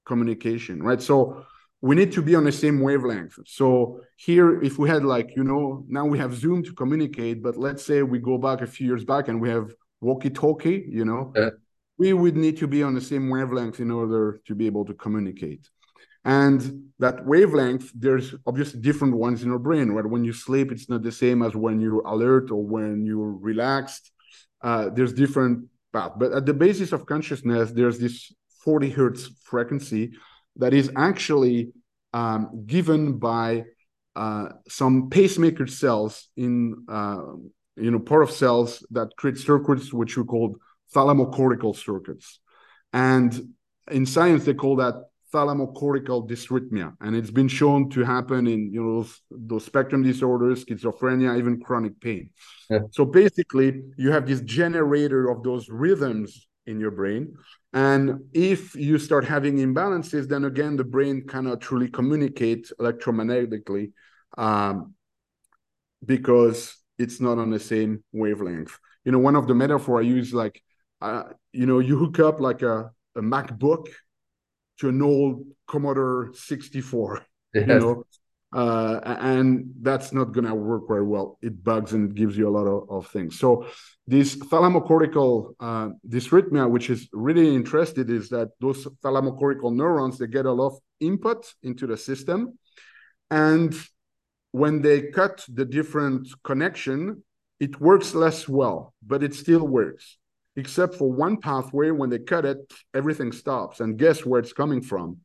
[0.04, 1.00] communication right?
[1.02, 1.44] So
[1.82, 3.38] we need to be on the same wavelength.
[3.46, 7.56] So here if we had like you know now we have zoom to communicate but
[7.56, 11.04] let's say we go back a few years back and we have walkie talkie you
[11.04, 11.50] know Yeah.
[11.98, 14.94] we would need to be on the same wavelength in order to be able to
[14.94, 15.68] communicate.
[16.24, 16.60] And
[16.98, 20.04] that wavelength there's obviously different ones in our brain right?
[20.14, 24.04] When you sleep it's not the same as when you're alert or when you're relaxed.
[24.62, 25.56] Uh, there's different
[25.92, 26.12] path.
[26.16, 28.32] But at the basis of consciousness there's this
[28.64, 30.12] 40 hertz frequency
[30.56, 31.72] that is actually
[32.12, 33.64] um, given by
[34.16, 37.22] uh, some pacemaker cells in uh,
[37.76, 40.56] you know part of cells that create circuits which we call
[40.94, 42.40] thalamocortical circuits.
[42.92, 43.54] And
[43.90, 46.94] in science they call that thalamocortical dysrhythmia.
[47.00, 51.60] And it's been shown to happen in you know those, those spectrum disorders schizophrenia even
[51.60, 52.30] chronic pain.
[52.68, 52.80] Yeah.
[52.90, 57.34] so basically you have this generator of those rhythms in your brain.
[57.72, 63.92] And if you start having imbalances then again the brain cannot truly communicate electromagnetically
[64.36, 64.94] um,
[66.04, 68.78] because it's not on the same wavelength.
[69.04, 70.62] You know one of the metaphor i use like
[71.00, 73.86] uh, you know you hook up like a, a macbook
[74.80, 77.66] to an old commodore 64 Yes.
[77.66, 78.04] you know?
[78.52, 81.38] Uh, and that's not going to work very well.
[81.40, 83.38] It bugs and it gives you a lot of, of things.
[83.38, 83.66] So
[84.08, 90.46] this thalamocortical uh, dysrhythmia which is really interested is that those thalamocortical neurons they get
[90.46, 92.58] a lot of input into the system.
[93.30, 93.72] And
[94.50, 97.22] when they cut the different connection
[97.60, 100.18] it works less well but it still works
[100.56, 102.58] except for one pathway when they cut it
[102.94, 103.80] everything stops.
[103.80, 105.18] And guess where it's coming from?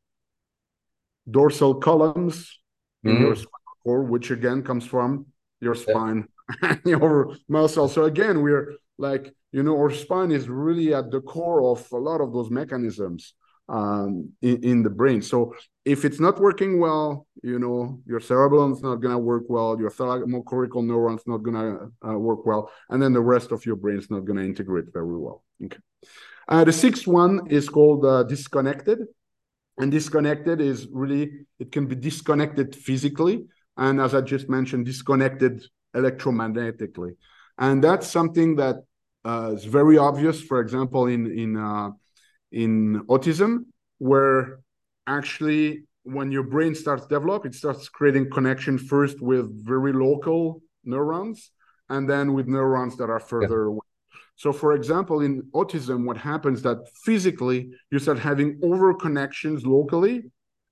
[1.29, 2.59] Dorsal columns
[3.03, 3.19] in Mhm.
[3.21, 5.25] your spinal cord which again comes from
[5.61, 6.27] your spine
[6.61, 11.21] and your muscle so again we're like you know our spine is really at the
[11.21, 13.33] core of a lot of those mechanisms
[13.69, 15.21] um, in, in the brain.
[15.21, 19.79] So if it's not working well you know your cerebellum's not going to work well
[19.79, 23.75] your thalamocortical neuron's not going to uh, work well and then the rest of your
[23.75, 25.43] brain's not going to integrate very well.
[25.63, 25.77] Okay.
[26.47, 28.99] Uh, the sixth one is called uh, disconnected.
[29.77, 35.65] And disconnected is really it can be disconnected physically and as i just mentioned disconnected
[35.93, 37.11] electromagnetically.
[37.57, 38.77] And that's something that
[39.25, 41.89] uh, is very obvious for example in in uh,
[42.51, 43.65] in autism
[43.97, 44.59] where
[45.07, 51.51] actually when your brain starts develop it starts creating connection first with very local neurons
[51.89, 53.85] and then with neurons that are further away
[54.35, 60.23] so, for example, in autism, what happens that physically you start having over connections locally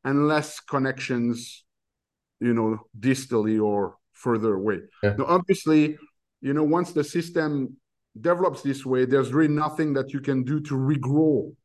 [0.03, 1.63] and less connections,
[2.41, 4.79] you know, distally or further away.
[5.01, 5.15] Yeah.
[5.17, 5.97] Now, obviously,
[6.41, 7.77] you know, once the system
[8.19, 11.55] develops this way, there's really nothing that you can do to regrow,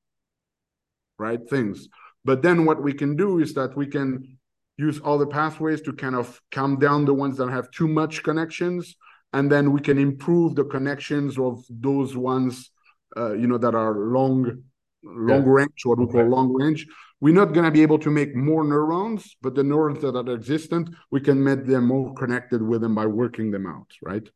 [1.18, 1.40] right?
[1.48, 1.88] Things.
[2.24, 4.38] But then what we can do is that we can
[4.76, 8.22] use all the pathways to kind of calm down the ones that have too much
[8.22, 8.96] connections,
[9.32, 12.70] and then we can improve the connections of those ones,
[13.16, 14.62] uh, you know, that are long,
[15.02, 15.52] long yeah.
[15.52, 16.86] range, what we call long range.
[17.20, 20.32] We're not going to be able to make more neurons, but the neurons that are
[20.32, 24.28] existent, we can make them more connected with them by working them out, right?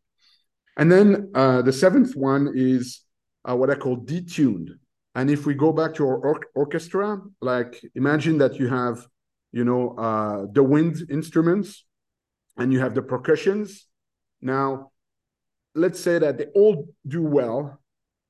[0.77, 3.03] And then uh, the seventh one is
[3.49, 4.71] uh, what I call detuned.
[5.15, 9.07] And if we go back to our or orchestra, like imagine that you have,
[9.53, 11.85] you know, uh, the wind instruments
[12.57, 13.87] and you have the percussions.
[14.41, 14.91] Now,
[15.75, 17.79] let's say that they all do well,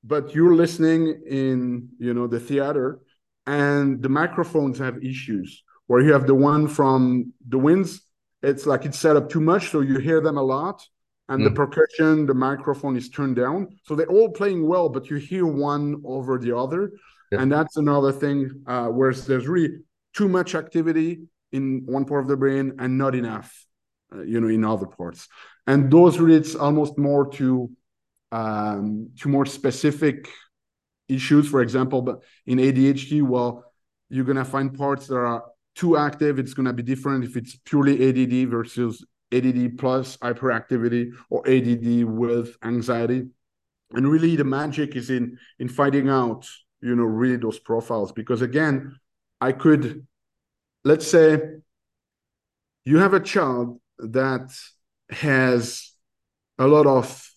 [0.03, 2.99] but you're listening in, you know, the theater
[3.47, 8.01] and the microphones have issues where you have the one from the winds.
[8.41, 10.85] It's like it's set up too much, so you hear them a lot
[11.29, 11.45] and mm.
[11.45, 13.69] the percussion, the microphone is turned down.
[13.83, 16.91] So they're all playing well, but you hear one over the other.
[17.31, 17.41] Yeah.
[17.41, 19.77] And that's another thing uh, where there's really
[20.13, 23.65] too much activity in one part of the brain and not enough,
[24.13, 25.27] uh, you know, in other parts.
[25.65, 27.71] And those relates almost more to
[28.31, 30.27] um, to more specific
[31.07, 31.47] issues.
[31.47, 33.63] For example, but in ADHD, well,
[34.09, 35.43] you're gonna find parts that are
[35.75, 36.37] too active.
[36.37, 42.55] It's gonna be different if it's purely ADD versus ADD plus hyperactivity or ADD with
[42.63, 43.27] anxiety.
[43.91, 46.47] And really the magic is in in finding out,
[46.81, 48.11] you know, really those profiles.
[48.11, 48.97] Because again,
[49.41, 50.05] I could
[50.83, 51.39] let's say
[52.85, 54.51] you have a child that
[55.09, 55.91] has
[56.57, 57.29] a lot of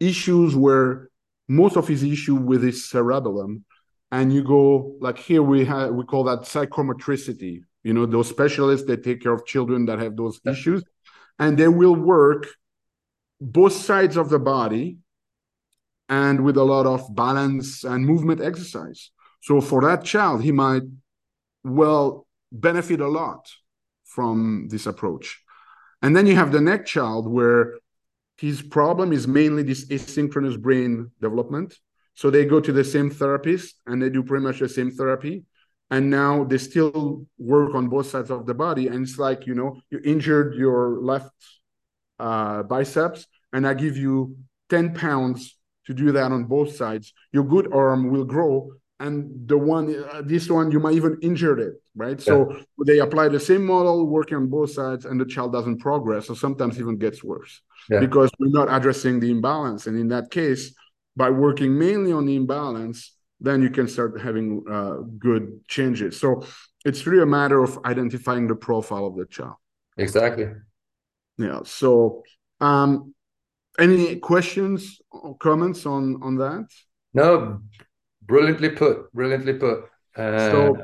[0.00, 1.08] issues where
[1.48, 3.64] most of his issue with his cerebellum
[4.10, 8.86] and you go like here we have we call that psychomotricity you know those specialists
[8.86, 10.82] that take care of children that have those issues
[11.38, 12.46] and they will work
[13.40, 14.98] both sides of the body
[16.08, 19.10] and with a lot of balance and movement exercise.
[19.42, 20.82] So for that child, he might
[21.62, 23.50] well benefit a lot
[24.04, 25.42] from this approach.
[26.02, 27.78] And then you have the next child where
[28.36, 31.78] his problem is mainly this asynchronous brain development.
[32.14, 35.44] So they go to the same therapist and they do pretty much the same therapy
[35.90, 38.88] and now they still work on both sides of the body.
[38.88, 41.30] And it's like you know you injured your left
[42.18, 44.36] uh, biceps and i give you
[44.70, 47.12] 10 pounds to do that on both sides.
[47.32, 51.58] Your good arm will grow and the one uh, this one you might even injure
[51.58, 52.18] it right?
[52.18, 52.24] Yeah.
[52.24, 56.28] so they apply the same model working on both sides and the child doesn't progress
[56.30, 57.60] or sometimes even gets worse.
[57.90, 58.00] Yeah.
[58.00, 59.86] because we're not addressing the imbalance.
[59.86, 60.74] And in that case
[61.16, 63.13] by working mainly on the imbalance
[63.44, 66.18] then you can start having uh, good changes.
[66.18, 66.44] So
[66.84, 69.56] it's really a matter of identifying the profile of the child.
[69.96, 70.48] Exactly.
[71.38, 71.60] Yeah.
[71.64, 72.22] So,
[72.60, 73.14] um,
[73.78, 76.66] any questions or comments on on that?
[77.12, 77.60] No,
[78.22, 79.12] brilliantly put.
[79.12, 79.84] Brilliantly put.
[80.16, 80.76] Uh, so,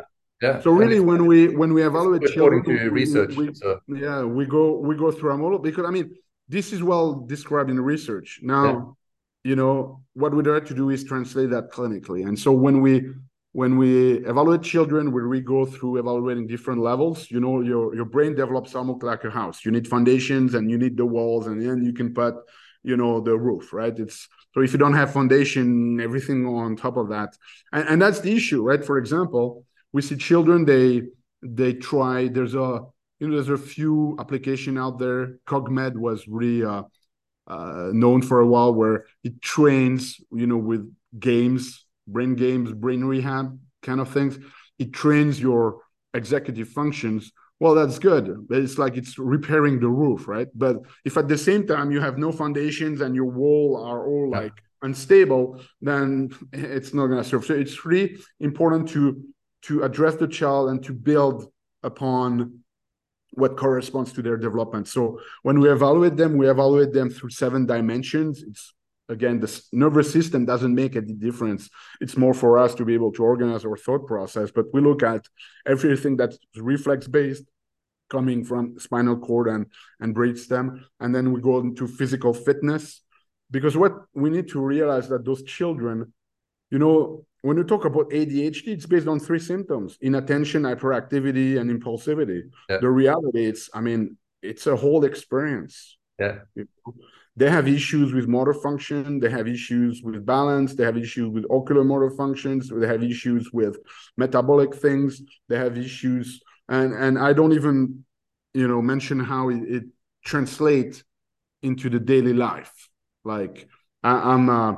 [0.43, 0.61] yeah.
[0.61, 3.81] So really, when we when we evaluate according children, to research, we, so.
[3.89, 6.17] yeah, we go we go through a model because I mean
[6.49, 8.41] this is well described in research.
[8.43, 8.97] Now,
[9.45, 12.27] you know what we try to do is translate that clinically.
[12.27, 13.11] And so when we
[13.53, 18.05] when we evaluate children where we go through evaluating different levels you know your your
[18.05, 19.65] brain develops almost like a house.
[19.65, 22.35] You need foundations and you need the walls and then you can put
[22.83, 23.97] you know the roof right?
[23.99, 27.37] It's so if you don't have foundation everything on top of that.
[27.73, 28.85] And, and that's the issue right?
[28.85, 31.03] For example we see children they
[31.43, 32.81] they try there's a
[33.19, 35.39] you know there's a few application out there.
[35.47, 36.83] Cogmed was really uh,
[37.47, 43.05] uh, known for a while, where it trains, you know, with games, brain games, brain
[43.05, 44.39] rehab kind of things.
[44.79, 45.81] It trains your
[46.15, 47.33] executive functions.
[47.59, 48.49] Well, that's good.
[48.49, 50.49] But it's like it's repairing the roof, right?
[50.55, 54.31] But if at the same time you have no foundations and your wall are all
[54.31, 57.45] like unstable, then it's not going to serve.
[57.45, 59.23] So it's really important to
[59.63, 62.61] to address the child and to build upon
[63.33, 64.89] what corresponds to their development.
[64.89, 68.43] So when we evaluate them, we evaluate them through seven dimensions.
[68.43, 68.75] It's
[69.09, 71.69] again, the nervous system doesn't make any difference.
[72.01, 74.51] It's more for us to be able to organize our thought process.
[74.51, 75.27] But we look at
[75.67, 77.45] everything that's reflex based,
[78.09, 79.67] coming from spinal cord and
[80.01, 83.03] and brainstem, and then we go into physical fitness.
[83.51, 86.13] Because what we need to realize that those children,
[86.71, 91.71] you know, when you talk about ADHD, it's based on three symptoms: inattention, hyperactivity, and
[91.71, 92.43] impulsivity.
[92.69, 92.79] Yeah.
[92.81, 95.97] The reality, it's I mean, it's a whole experience.
[96.19, 96.41] Yeah.
[97.37, 99.21] They have issues with motor function.
[99.21, 100.75] They have issues with balance.
[100.75, 102.69] They have issues with ocular motor functions.
[102.69, 103.79] They have issues with
[104.17, 105.23] metabolic things.
[105.49, 108.05] They have issues, and and I don't even,
[108.53, 109.85] you know, mention how it, it
[110.25, 111.03] translates
[111.63, 112.89] into the daily life.
[113.25, 113.69] Like
[114.03, 114.75] I, am uh,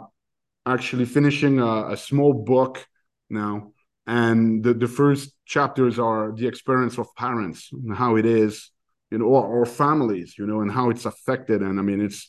[0.66, 2.86] actually finishing a, a small book
[3.30, 3.72] now,
[4.06, 8.70] and the, the first chapters are the experience of parents and how it is,
[9.10, 11.62] you know, or, or families, you know, and how it's affected.
[11.62, 12.28] And I mean, it's,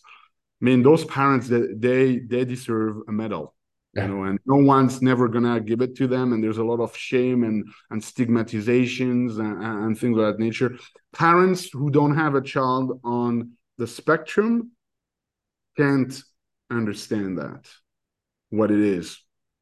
[0.62, 3.56] I mean, those parents that they they deserve a medal
[3.94, 4.06] yeah.
[4.06, 6.80] you know and no one's never gonna give it to them and there's a lot
[6.80, 10.78] of shame and and stigmatizations and, and things of that nature
[11.14, 14.72] parents who don't have a child on the spectrum
[15.78, 16.22] can't
[16.70, 17.68] understand that
[18.58, 19.06] what it is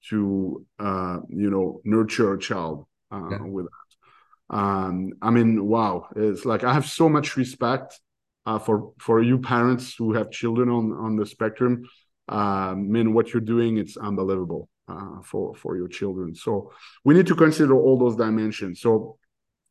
[0.09, 3.41] to uh you know nurture a child uh, yeah.
[3.55, 4.57] with that.
[4.57, 7.99] Um i mean wow it's like i have so much respect
[8.45, 11.83] uh, for for you parents who have children on on the spectrum.
[12.27, 16.33] Uh, mean what you're doing it's unbelievable uh, for for your children.
[16.35, 16.71] So
[17.03, 18.81] we need to consider all those dimensions.
[18.81, 19.17] So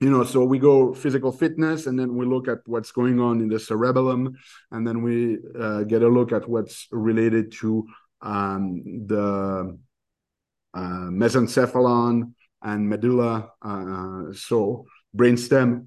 [0.00, 3.40] you know so we go physical fitness and then we look at what's going on
[3.40, 4.36] in the cerebellum
[4.70, 7.86] and then we uh, get a look at what's related to
[8.22, 9.78] um, the
[10.74, 15.86] uh, mesencephalon and medulla uh, so brainstem.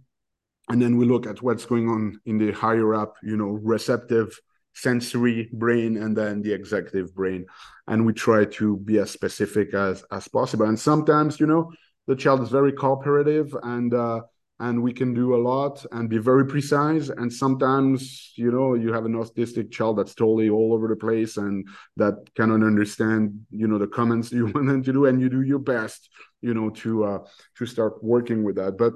[0.69, 4.39] And then we look at what's going on in the higher up you know receptive
[4.73, 7.45] sensory brain and then the executive brain.
[7.87, 10.65] And we try to be as specific as as possible.
[10.65, 11.71] And sometimes you know
[12.07, 14.21] the child is very cooperative and uh
[14.59, 17.09] and we can do a lot and be very precise.
[17.09, 21.37] And sometimes you know you have an autistic child that's totally all over the place
[21.37, 25.05] and that cannot understand you know the comments you want them to do.
[25.05, 26.09] And you do your best
[26.41, 27.19] you know to uh
[27.57, 28.77] to start working with that.
[28.77, 28.93] But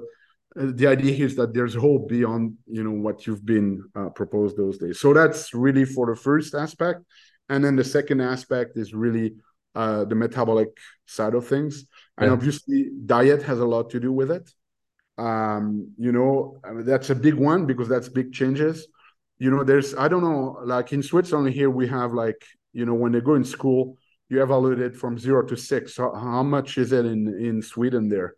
[0.54, 4.78] the idea is that there's hope beyond you know what you've been uh, proposed those
[4.78, 5.00] days.
[5.00, 7.00] So that's really for the first aspect.
[7.48, 9.34] And then the second aspect is really
[9.74, 10.68] uh, the metabolic
[11.06, 11.84] side of things.
[12.18, 12.24] Yeah.
[12.24, 14.50] and obviously diet has a lot to do with it
[15.18, 18.86] um, you know I mean, that's a big one because that's big changes
[19.38, 22.94] you know there's i don't know like in switzerland here we have like you know
[22.94, 23.96] when they go in school
[24.28, 28.08] you evaluate it from zero to six how, how much is it in in sweden
[28.08, 28.34] there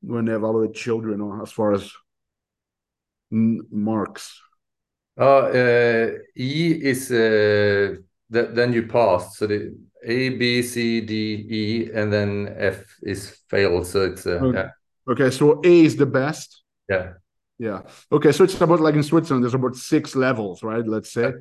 [0.00, 1.90] when they evaluate children as far as
[3.30, 4.40] marks?
[5.18, 7.96] Uh, uh, E is uh,
[8.32, 9.36] th then you pass.
[9.36, 11.12] So the A, B, C, D,
[11.50, 13.86] E, and then F is failed.
[13.86, 14.58] So it's uh, okay.
[14.58, 14.70] yeah.
[15.08, 16.62] Okay, so A is the best.
[16.88, 17.12] Yeah.
[17.58, 17.82] Yeah.
[18.12, 20.86] Okay, so it's about like in Switzerland, there's about six levels, right?
[20.86, 21.22] Let's say.
[21.22, 21.32] Yeah.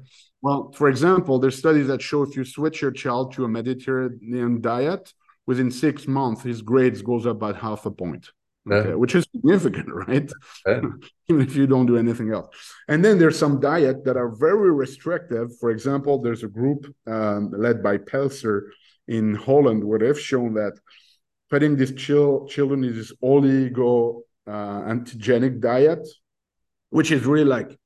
[0.42, 4.62] Well, for example, there's studies that show if you switch your child to a Mediterranean
[4.62, 5.14] diet,
[5.46, 8.30] within six months, his grades goes up by half a point
[8.72, 10.32] okay, which is significant, right?
[10.68, 12.48] Even if you don't do anything else.
[12.88, 15.58] And then there's some diet that are very restrictive.
[15.60, 18.72] For example, there's a group um, led by Pelsser
[19.08, 20.80] in Holland where they've shown that
[21.50, 26.08] putting these chil- children in this oligo uh, antigenic diet,
[26.90, 27.78] which is really like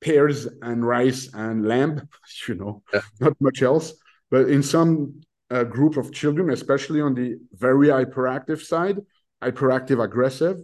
[0.00, 2.08] pears and rice and lamb,
[2.48, 3.00] you know, yeah.
[3.20, 3.94] not much else.
[4.30, 8.98] But in some uh, group of children, especially on the very hyperactive side,
[9.42, 10.58] hyperactive aggressive,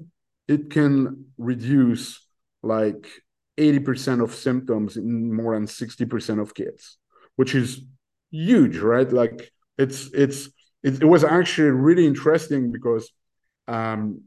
[0.48, 2.20] it can reduce
[2.62, 3.08] like
[3.58, 6.98] 80% of symptoms in more than 60% of kids,
[7.36, 7.80] which is
[8.30, 9.10] huge, right?
[9.10, 10.48] Like it's it's
[10.84, 13.10] it, it was actually really interesting because
[13.66, 14.20] um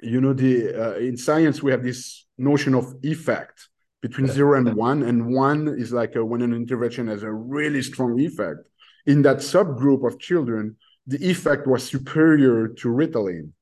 [0.00, 3.68] you know the uh, in science we have this notion of effect
[4.00, 7.82] between zero and one and one is like a, when an intervention has a really
[7.82, 8.68] strong effect
[9.06, 10.76] in that subgroup of children
[11.06, 13.52] the effect was superior to ritalin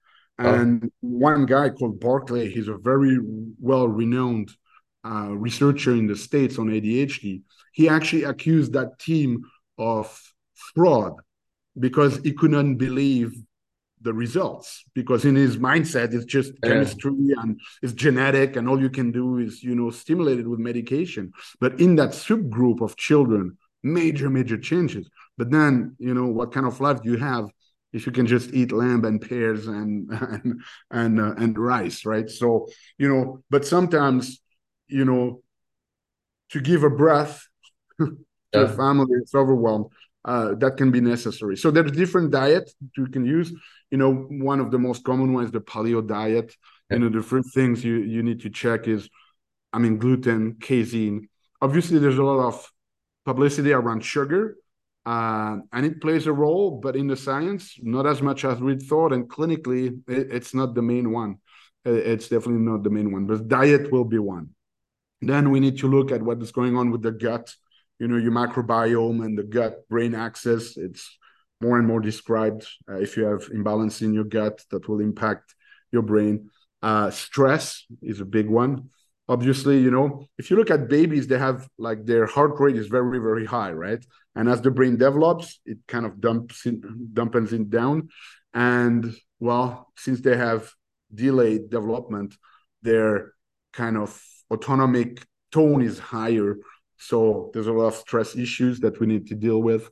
[0.41, 0.55] Oh.
[0.55, 0.89] And oh.
[1.01, 3.19] one guy called Barkley he's a very
[3.61, 4.51] well renowned
[5.05, 7.43] uh, researcher in the States on ADHD.
[7.73, 9.43] He actually accused that team
[9.79, 10.19] of
[10.75, 11.15] fraud
[11.79, 13.33] because he couldn't believe
[14.03, 16.71] the results because in his mindset it's just yeah.
[16.71, 20.59] chemistry and it's genetic and all you can do is you know stimulate it with
[20.59, 26.53] medication but in that subgroup of children major major changes but then you know what
[26.53, 27.51] kind of life do you have
[27.93, 30.61] if you can just eat lamb and pears and and
[30.91, 32.69] and, uh, and rice right so
[32.99, 34.41] you know but sometimes
[34.89, 35.43] you know
[36.51, 37.47] to give a breath
[38.01, 38.17] to
[38.55, 38.63] yeah.
[38.63, 39.87] a family that's overwhelmed
[40.25, 43.53] uh, that can be necessary so there's different diets you can use
[43.91, 46.55] you know one of the most common ones the paleo diet
[46.91, 46.97] yeah.
[46.97, 49.09] you know the first things you you need to check is
[49.73, 51.29] i mean gluten casein
[51.63, 52.71] obviously there's a lot of
[53.25, 54.57] publicity around sugar
[55.07, 58.77] uh, and it plays a role, but in the science, not as much as we
[58.77, 59.13] thought.
[59.13, 61.39] And clinically, it, it's not the main one.
[61.85, 64.51] It's definitely not the main one, but diet will be one.
[65.23, 67.55] Then we need to look at what is going on with the gut,
[68.01, 70.77] you know, your microbiome and the gut brain axis.
[70.77, 71.19] It's
[71.61, 72.67] more and more described.
[72.89, 75.55] Uh, if you have imbalance in your gut, that will impact
[75.93, 76.51] your brain.
[76.83, 78.89] Uh, stress is a big one.
[79.31, 82.89] obviously you know if you look at babies they have like their heart rate is
[82.89, 86.81] very very high right and as the brain develops it kind of dumps in,
[87.15, 88.09] dumpens it down
[88.53, 90.73] and well since they have
[91.15, 92.37] delayed development
[92.83, 93.33] their
[93.73, 94.21] kind of
[94.51, 96.57] autonomic tone is higher
[97.01, 99.91] so there's a lot of stress issues that we need to deal with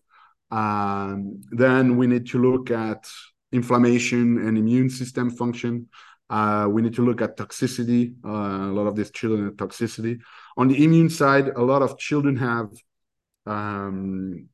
[0.51, 3.09] um, then we need to look at
[3.53, 5.89] inflammation and immune system function
[6.31, 8.15] uh, we need to look at toxicity.
[8.25, 10.21] Uh, a lot of these children have toxicity.
[10.57, 12.71] On the immune side, a lot of children have,
[13.47, 14.49] um,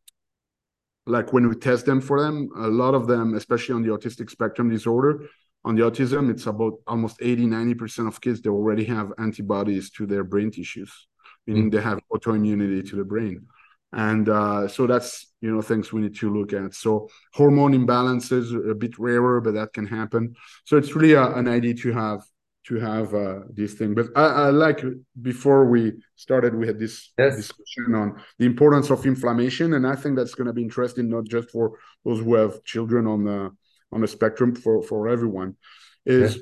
[1.07, 4.31] like when we test them for them, a lot of them, especially on the autistic
[4.31, 5.27] spectrum disorder,
[5.65, 10.07] on the autism, it's about almost 80, 90% of kids they already have antibodies to
[10.07, 11.09] their brain tissues,
[11.47, 13.47] meaning they have autoimmunity to the brain.
[13.93, 16.75] And uh, so that's you know things we need to look at.
[16.75, 20.35] So hormone imbalances a bit rarer but that can happen.
[20.65, 22.23] So it's really a, an idea to have
[22.67, 23.95] to have uh, this thing.
[23.95, 24.83] But I, I, like
[25.21, 27.37] before we started we had this yes.
[27.37, 29.75] discussion on the importance of inflammation.
[29.75, 33.07] And i think that's going to be interesting not just for those who have children
[33.07, 33.51] on the
[33.93, 35.57] on the spectrum for for everyone
[36.05, 36.41] is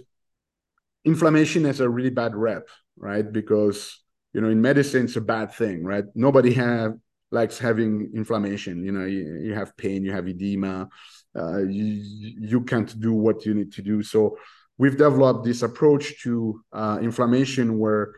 [1.05, 3.31] inflammation has a really bad rep right?
[3.31, 4.02] Because
[4.33, 6.95] you know in medicine it's a bad thing right nobody have
[7.33, 8.85] likes having inflammation.
[8.85, 10.89] You know, you, you have pain, you have edema,
[11.37, 12.03] uh, you,
[12.39, 14.03] you can't do what you need to do.
[14.03, 14.37] So
[14.79, 18.13] we've developed this approach to uh, inflammation where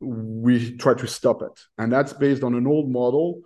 [0.00, 1.60] we try to stop it.
[1.76, 3.42] And that's based on an old model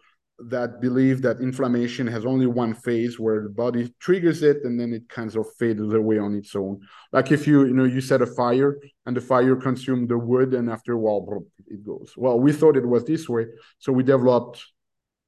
[0.49, 4.93] that believe that inflammation has only one phase where the body triggers it and then
[4.93, 6.81] it kind of fades away on its own.
[7.13, 10.55] Like if you, you know, you set a fire and the fire consumed the wood
[10.55, 12.15] and after a while it goes.
[12.17, 13.47] Well, we thought it was this way.
[13.79, 14.65] So we developed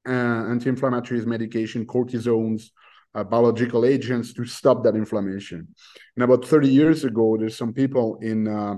[0.07, 2.69] uh, anti-inflammatories medication, cortisones,
[3.15, 5.67] uh, biological agents to stop that inflammation.
[6.15, 8.75] And about 30 years ago, there's some people in uh,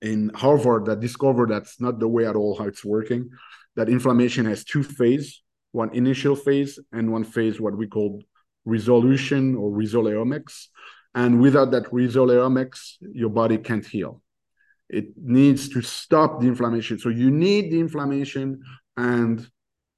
[0.00, 3.30] in Harvard that discovered that's not the way at all how it's working.
[3.76, 5.42] That inflammation has two phases:
[5.72, 8.22] one initial phase and one phase what we call
[8.64, 10.66] resolution or rhizoleomics.
[11.14, 14.22] And without that rhizoleomics, your body can't heal.
[14.88, 16.98] It needs to stop the inflammation.
[16.98, 18.62] So you need the inflammation
[18.96, 19.46] and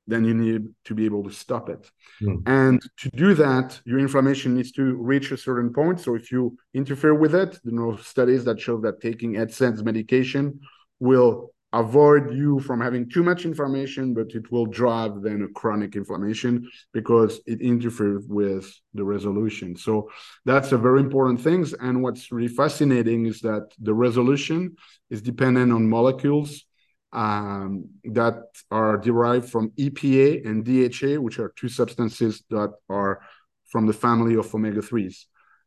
[0.07, 1.91] then you need to be able to stop it.
[2.21, 2.43] Mm.
[2.47, 6.01] And to do that, your inflammation needs to reach a certain point.
[6.01, 10.61] So if you interfere with it, you know studies that show that taking NSAIDs medication
[11.01, 15.97] will avoid you from having too much inflammation, but it will drive then a chronic
[15.97, 19.77] inflammation because it interferes with the resolution.
[19.77, 20.09] So
[20.45, 21.67] that's a very important thing.
[21.81, 24.77] And what's really fascinating is that the resolution
[25.11, 26.65] is dependent on molecules
[27.13, 28.37] um, that
[28.71, 33.21] are derived from EPA and DHA, which are two substances that are
[33.67, 35.25] from the family of omega 3s.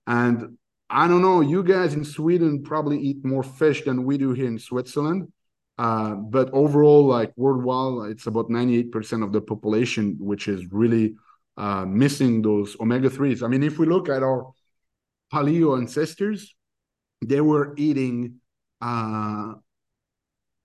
[0.07, 0.57] And
[0.89, 4.47] I don't know, you guys in Sweden probably eat more fish than we do here
[4.47, 5.33] in Switzerland.
[5.77, 11.15] Uh, but overall, like worldwide, it's about 98% of the population, which is really
[11.55, 13.43] uh, missing those omega 3s.
[13.43, 14.51] I mean, if we look at our
[15.31, 16.55] paleo ancestors,
[17.23, 18.35] they were eating
[18.81, 19.53] uh,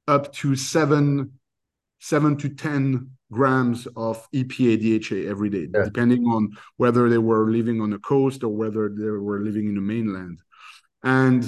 [0.09, 1.33] up to seven
[2.01, 5.85] seven to ten grams of EPA DHA every day, yeah.
[5.85, 9.77] depending on whether they were living on the coast or whether they were living in
[9.77, 10.41] the mainland.
[11.03, 11.45] And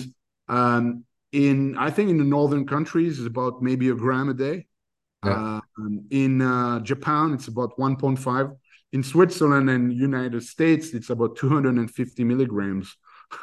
[0.49, 1.05] um,
[1.35, 4.67] in I think in the northern countries, it's about maybe a gram a day.
[5.25, 5.61] Yeah.
[5.79, 8.57] Uh, in uh, Japan, it's about 1.5.
[8.93, 12.97] In Switzerland and United States, it's about 250 milligrams.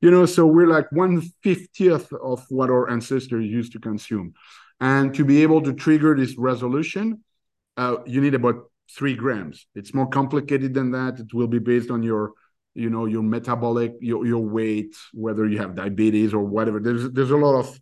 [0.00, 4.34] you know so we're like one fiftieth of what our ancestors used to consume
[4.80, 7.22] and to be able to trigger this resolution
[7.76, 11.90] uh, you need about three grams it's more complicated than that it will be based
[11.90, 12.32] on your
[12.74, 16.80] you know your metabolic your, your weight whether you have diabetes or whatever.
[16.80, 17.80] There's there's a lot of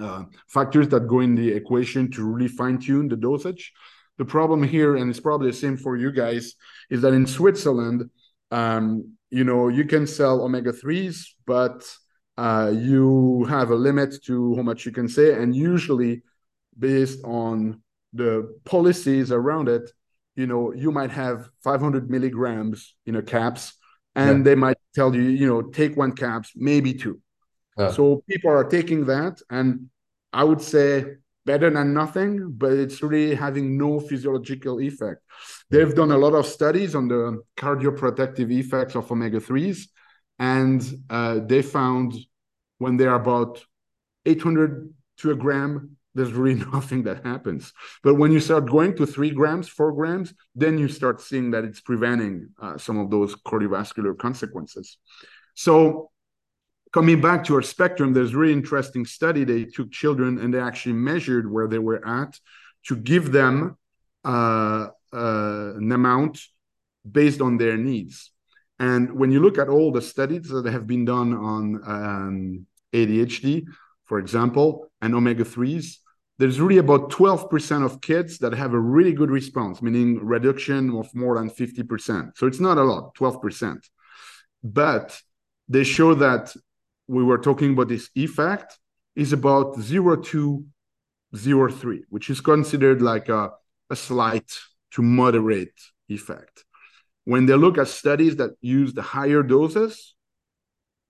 [0.00, 3.72] uh, factors that go in the equation to really fine tune the dosage.
[4.16, 6.54] The problem here and it's probably the same for you guys
[6.90, 8.10] is that in switzerland
[8.50, 11.84] um, you know you can sell omega 3s but
[12.36, 15.34] uh, you have a limit to how much you can say.
[15.34, 16.22] And usually
[16.78, 17.82] based on
[18.12, 19.90] the policies around it
[20.34, 23.74] you know you might have 500 milligrams in a caps
[24.22, 24.44] and yeah.
[24.44, 27.20] they might tell you you know take one caps maybe two
[27.96, 29.88] so people are taking that and
[30.32, 35.22] i would say better than nothing, but it's really having no physiological effect.
[35.70, 39.88] They've done a lot of studies on the cardioprotective effects of omega 3s,
[40.38, 42.12] and uh, they found
[42.76, 43.64] when they're about
[44.26, 47.72] 800 to a gram, there's really nothing that happens.
[48.02, 51.64] But when you start going to three grams, four grams, then you start seeing that
[51.64, 54.98] it's preventing uh, some of those cardiovascular consequences.
[55.54, 56.10] So
[56.92, 59.44] coming back to our spectrum, there's really interesting study.
[59.44, 62.38] They took children and they actually measured where they were at
[62.86, 63.76] to give them
[64.24, 66.40] uh, uh, an amount
[67.10, 68.30] based on their needs.
[68.78, 73.64] And when you look at all the studies that have been done on um, ADHD,
[74.08, 75.98] for example, and omega 3s,
[76.38, 81.12] there's really about 12% of kids that have a really good response, meaning reduction of
[81.14, 82.32] more than 50%.
[82.36, 83.78] So it's not a lot, 12%.
[84.62, 85.20] But
[85.68, 86.54] they show that
[87.06, 88.78] we were talking about this effect
[89.14, 90.64] is about 0 to
[91.34, 93.50] 0.3, which is considered like a,
[93.90, 94.50] a slight
[94.92, 95.78] to moderate
[96.08, 96.64] effect.
[97.24, 100.14] When they look at studies that use the higher doses,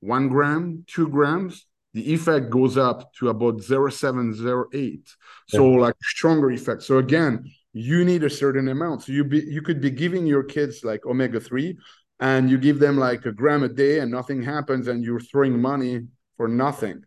[0.01, 5.15] one gram, two grams, the effect goes up to about 0.708.
[5.49, 5.79] So yeah.
[5.79, 6.83] like stronger effect.
[6.83, 9.03] So again, you need a certain amount.
[9.03, 11.77] So you be you could be giving your kids like omega 3
[12.21, 15.61] and you give them like a gram a day and nothing happens and you're throwing
[15.61, 17.03] money for nothing.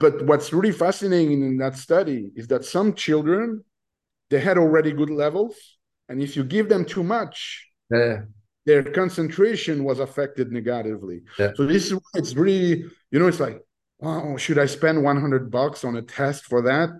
[0.00, 3.64] But what's really fascinating in that study is that some children
[4.30, 5.54] they had already good levels
[6.08, 8.22] and if you give them too much yeah.
[8.64, 11.20] their concentration was affected negatively.
[11.38, 11.52] Yeah.
[11.54, 13.60] So this is why it's really you know it's like
[14.04, 16.90] wow should I spend 100 bucks on a test for that?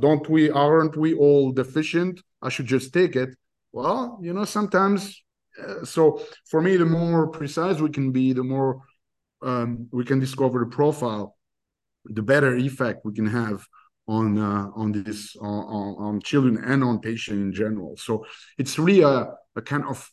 [0.00, 2.20] Don't we aren't we all deficient?
[2.42, 3.30] I should just take it.
[3.72, 5.22] Well, you know sometimes
[5.60, 8.82] uh, so for me, the more precise we can be, the more
[9.42, 11.36] um, we can discover the profile,
[12.04, 13.66] the better effect we can have
[14.08, 17.96] on uh, on this on, on children and on patient in general.
[17.96, 18.24] So
[18.58, 20.10] it's really a, a kind of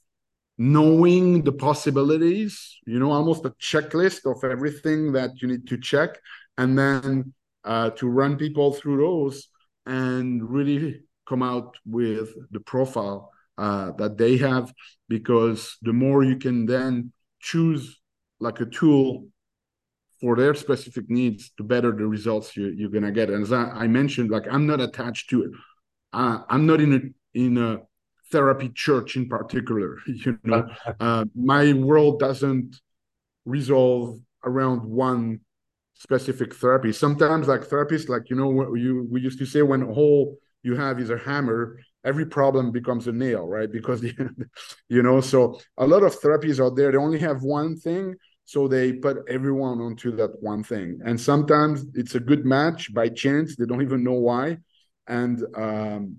[0.60, 6.20] knowing the possibilities, you know, almost a checklist of everything that you need to check,
[6.58, 7.34] and then
[7.64, 9.48] uh, to run people through those
[9.86, 14.74] and really come out with the profile uh, that they have
[15.08, 17.98] because the more you can then choose
[18.40, 19.28] like a tool
[20.20, 23.30] for their specific needs the better the results you, you're gonna get.
[23.30, 25.52] And as I, I mentioned like i'm not attached to it.
[26.12, 27.78] Uh, i'm not in a in a
[28.32, 30.68] therapy church in particular you know
[31.00, 32.80] uh, my world doesn't
[33.46, 35.40] resolve around one
[35.96, 40.38] specific therapy sometimes like therapists like you know you we used to say when all
[40.64, 43.72] you have is a hammer every problem becomes a nail, right?
[43.80, 44.04] Because
[44.90, 48.16] you know, so a lot of therapies out there they only have one thing,
[48.46, 53.10] so they put everyone onto that one thing, and sometimes it's a good match by
[53.10, 53.56] chance.
[53.56, 54.58] They don't even know why,
[55.08, 56.18] and um,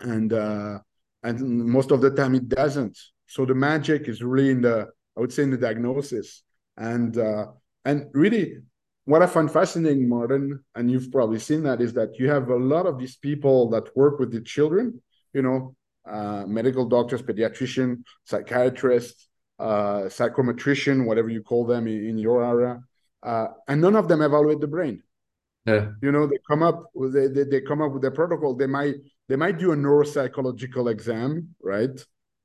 [0.00, 0.78] and uh,
[1.22, 2.98] and most of the time it doesn't.
[3.26, 6.42] So the magic is really in the I would say in the diagnosis,
[6.76, 7.46] and uh,
[7.84, 8.58] and really
[9.04, 12.56] what I find fascinating, Martin, and you've probably seen that, is that you have a
[12.56, 15.00] lot of these people that work with the children
[15.32, 15.74] you know,
[16.06, 22.80] uh, medical doctors, pediatrician, psychiatrists, uh, psychometrician, whatever you call them in, in your area,
[23.22, 25.02] uh, and none of them evaluate the brain.
[25.66, 25.90] Yeah.
[26.02, 28.54] You know, they come up with they, they, they come up with their protocol.
[28.54, 28.96] They might
[29.30, 31.96] they might do a neuropsychological exam, right?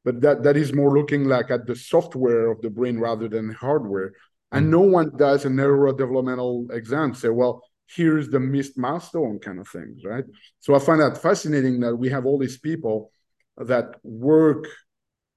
[0.04, 3.50] But that that is more looking like at the software of the brain rather than
[3.50, 4.14] hardware.
[4.52, 4.70] And mm.
[4.70, 7.16] no one does a neurodevelopmental exam.
[7.16, 10.26] Say, well, here's the missed milestone kind of things, right?
[10.60, 13.12] So I find that fascinating that we have all these people
[13.58, 14.68] that work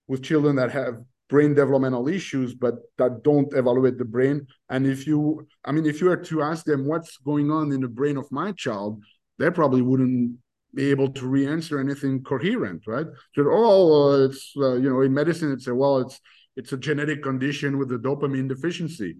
[0.06, 4.46] with children that have brain developmental issues, but that don't evaluate the brain.
[4.68, 7.80] And if you, I mean, if you were to ask them what's going on in
[7.80, 9.02] the brain of my child,
[9.38, 10.36] they probably wouldn't
[10.74, 13.06] be able to re-answer anything coherent, right?
[13.34, 16.20] So, oh, it's uh, you know, in medicine, it's a well, it's
[16.56, 19.16] it's a genetic condition with a dopamine deficiency.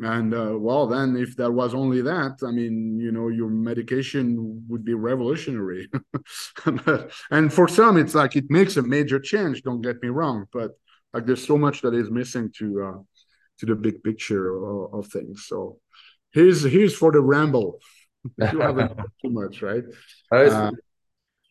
[0.00, 4.66] And uh, well then if there was only that i mean you know your medication
[4.68, 5.88] would be revolutionary.
[7.30, 10.72] And for some it's like it makes a major change don't get me wrong but
[11.12, 12.98] like there's so much that is missing to uh
[13.58, 15.46] to the big picture of, of things.
[15.46, 15.78] So
[16.32, 17.80] here's here's for the ramble
[18.52, 19.84] you haven't too much right
[20.32, 20.70] uh,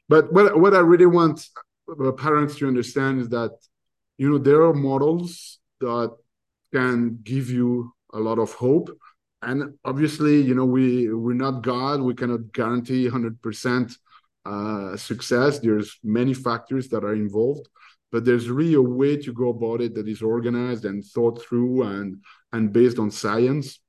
[0.10, 1.48] but what what i really want
[2.18, 3.52] parents to understand is that
[4.18, 6.12] you know there are models that
[6.74, 8.90] can give you a lot of hope.
[9.42, 12.02] And obviously, you know, we we're not God.
[12.02, 13.98] We cannot guarantee 100%
[14.46, 15.60] uh, success.
[15.60, 17.68] There's many factors that are involved,
[18.12, 21.84] but there's really a way to go about it that is organized and thought through
[21.84, 23.80] and and based on science.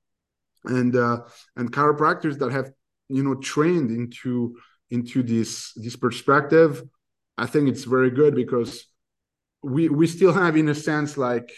[0.65, 1.21] And uh,
[1.57, 2.71] and chiropractors that have
[3.09, 4.57] you know trained into
[4.91, 6.83] into this this perspective,
[7.37, 8.87] I think it's very good because
[9.63, 11.51] we we still have in a sense like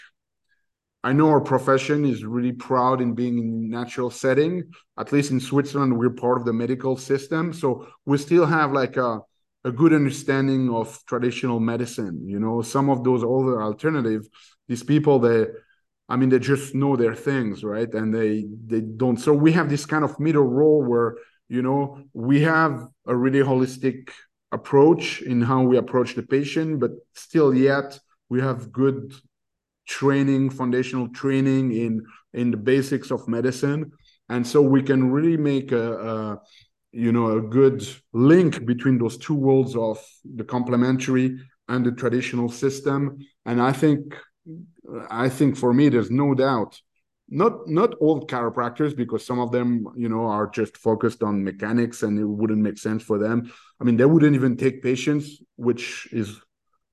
[1.05, 4.73] I know our profession is really proud in being in natural setting.
[4.99, 8.97] At least in Switzerland, we're part of the medical system, so we still have like
[8.97, 9.21] a
[9.65, 12.29] a good understanding of traditional medicine.
[12.29, 14.29] You know, some of those other alternative,
[14.69, 15.47] these people they
[16.09, 17.93] I mean, they just know their things, right?
[17.93, 19.17] And they they don't.
[19.17, 21.17] So we have this kind of middle role where
[21.49, 24.11] you know we have a really holistic
[24.53, 27.99] approach in how we approach the patient, but still yet
[28.29, 29.13] we have good
[29.87, 33.91] training, foundational training in in the basics of medicine,
[34.29, 36.41] and so we can really make a, a
[36.93, 41.39] you know a good link between those two worlds of the complementary
[41.69, 43.19] and the traditional system.
[43.45, 44.15] And I think
[45.11, 46.81] I think for me, there's no doubt.
[47.29, 52.03] Not not all chiropractors, because some of them, you know, are just focused on mechanics,
[52.05, 53.51] and it wouldn't make sense for them.
[53.81, 56.41] I mean, they wouldn't even take patients, which is,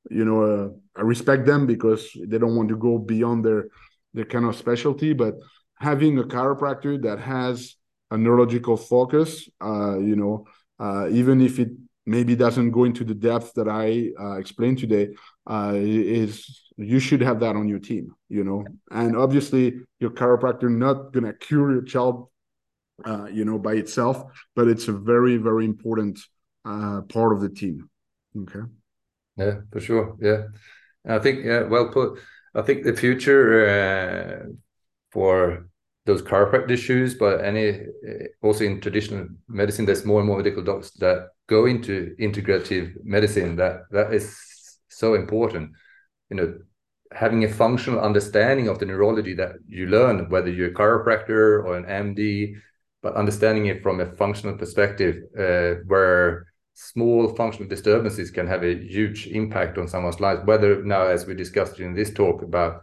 [0.10, 0.70] you know, uh,
[1.00, 3.68] I respect them because they don't want to go beyond their
[4.16, 5.14] their kind of specialty.
[5.14, 5.36] But
[5.78, 7.76] having a chiropractor that has
[8.10, 10.48] a neurological focus, uh, you know,
[10.80, 11.70] uh, even if it
[12.06, 15.10] maybe doesn't go into the depth that I uh, explained today,
[15.50, 18.64] uh, is you should have that on your team, you know.
[18.91, 22.30] And obviously, your chiropractor not gonna cure your child,
[23.06, 24.24] uh, you know, by itself,
[24.56, 26.20] but it's a very, very important
[26.66, 27.89] uh, part of the team.
[28.38, 28.62] Okay.
[29.38, 30.16] Yeah, for sure.
[30.20, 30.44] Yeah,
[31.08, 32.20] I think yeah, well put.
[32.56, 34.50] I think the future uh,
[35.12, 35.68] for
[36.06, 40.64] those chiropractic issues, but any uh, also in traditional medicine, there's more and more medical
[40.64, 43.56] doctors that go into integrative medicine.
[43.56, 44.38] That that is
[44.98, 45.72] so important
[46.30, 46.58] you know
[47.12, 51.78] having a functional understanding of the neurology that you learn whether you're a chiropractor or
[51.78, 52.56] an md
[53.02, 58.76] but understanding it from a functional perspective uh, where small functional disturbances can have a
[58.76, 62.82] huge impact on someone's life whether now as we discussed in this talk about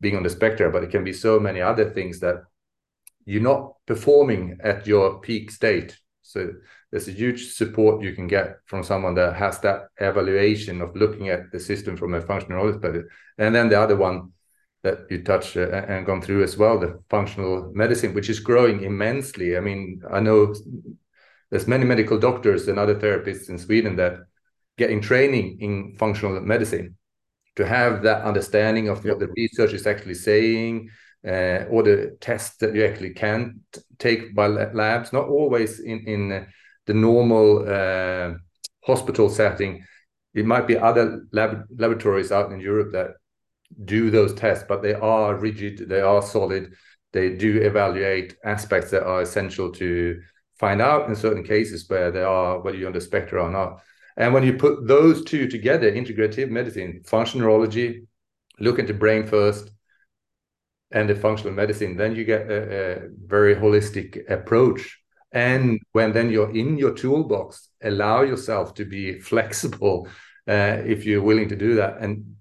[0.00, 2.36] being on the spectrum but it can be so many other things that
[3.24, 6.52] you're not performing at your peak state so
[6.90, 11.28] there's a huge support you can get from someone that has that evaluation of looking
[11.28, 13.04] at the system from a functional perspective.
[13.38, 14.32] And then the other one
[14.82, 18.82] that you touched uh, and gone through as well, the functional medicine, which is growing
[18.82, 19.56] immensely.
[19.56, 20.54] I mean, I know
[21.50, 24.20] there's many medical doctors and other therapists in Sweden that
[24.78, 26.96] getting training in functional medicine
[27.56, 30.88] to have that understanding of what the research is actually saying,
[31.26, 33.60] uh, or the tests that you actually can
[33.98, 36.46] take by labs, not always in in
[36.86, 38.34] the normal uh,
[38.84, 39.84] hospital setting.
[40.34, 43.10] It might be other lab laboratories out in Europe that
[43.84, 46.74] do those tests, but they are rigid, they are solid,
[47.12, 50.20] they do evaluate aspects that are essential to
[50.58, 53.80] find out in certain cases where they are, whether you're on the spectrum or not.
[54.16, 58.06] And when you put those two together, integrative medicine, functional neurology,
[58.60, 59.70] look into brain first,
[60.92, 64.98] and the functional medicine, then you get a, a very holistic approach.
[65.32, 70.06] And when then you're in your toolbox allow yourself to be flexible
[70.46, 72.36] uh, if you're willing to do that and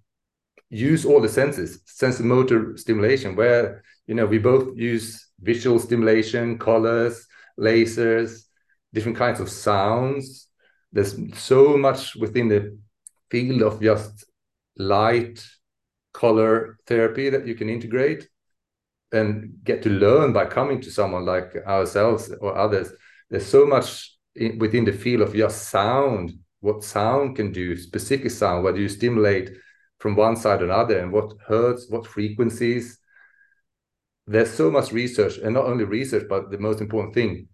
[0.69, 6.57] use all the senses sensory motor stimulation where you know we both use visual stimulation
[6.57, 7.27] colors
[7.59, 8.45] lasers
[8.93, 10.47] different kinds of sounds.
[10.91, 12.77] There's so much within the
[13.29, 14.25] field of just
[14.77, 15.45] light
[16.13, 18.27] color therapy that you can integrate
[19.11, 22.91] and get to learn by coming to someone like ourselves or others.
[23.29, 28.31] There's so much in, within the field of just sound, what sound can do, specific
[28.31, 29.51] sound, whether you stimulate
[29.99, 32.97] from one side or another, and what hertz, what frequencies.
[34.27, 37.47] There's so much research, and not only research, but the most important thing,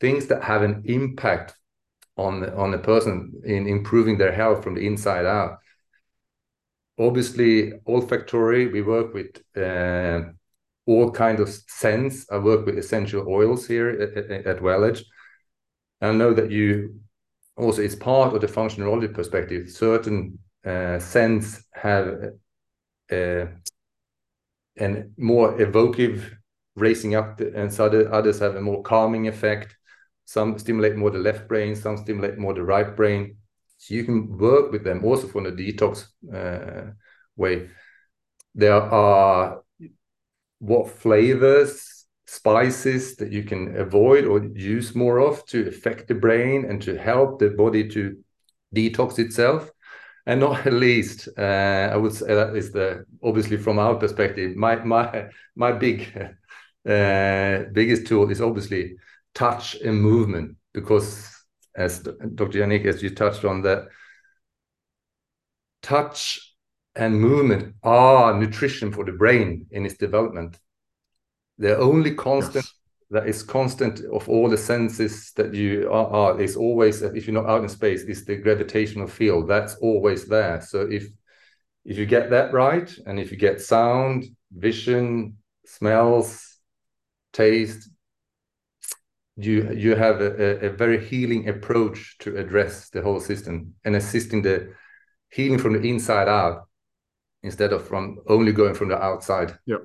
[0.00, 1.54] things that have an impact
[2.16, 5.58] on on a person in improving their health from the inside out.
[6.98, 10.32] Obviously, olfactory, we work with uh,
[10.86, 12.26] all kinds of scents.
[12.30, 15.02] I work with essential oils here at, at, Welledge.
[16.00, 17.00] I know that you
[17.56, 19.70] also, it's part of the functional neurology perspective.
[19.70, 22.32] Certain uh, scents have
[23.10, 23.46] uh,
[24.76, 26.34] and more evocative,
[26.76, 29.76] raising up, the, and so other, others have a more calming effect.
[30.24, 33.36] Some stimulate more the left brain, some stimulate more the right brain.
[33.78, 36.92] So you can work with them also from the detox uh,
[37.36, 37.68] way.
[38.54, 39.62] There are
[40.62, 46.64] what flavors, spices that you can avoid or use more of to affect the brain
[46.64, 48.16] and to help the body to
[48.74, 49.68] detox itself.
[50.24, 54.76] And not least, uh, I would say that is the obviously from our perspective, my
[54.76, 56.00] my my big
[56.88, 58.94] uh, biggest tool is obviously
[59.34, 61.28] touch and movement because
[61.74, 62.60] as Dr.
[62.60, 63.88] Yannick, as you touched on that,
[65.82, 66.51] touch
[66.94, 70.58] and movement are nutrition for the brain in its development.
[71.58, 72.74] The only constant yes.
[73.10, 77.40] that is constant of all the senses that you are, are is always, if you're
[77.40, 79.48] not out in space, is the gravitational field.
[79.48, 80.60] That's always there.
[80.60, 81.06] So if
[81.84, 86.58] if you get that right, and if you get sound, vision, smells,
[87.32, 87.88] taste.
[89.36, 94.42] You you have a, a very healing approach to address the whole system and assisting
[94.42, 94.74] the
[95.30, 96.68] healing from the inside out
[97.42, 99.58] instead of from only going from the outside.
[99.66, 99.78] Yeah.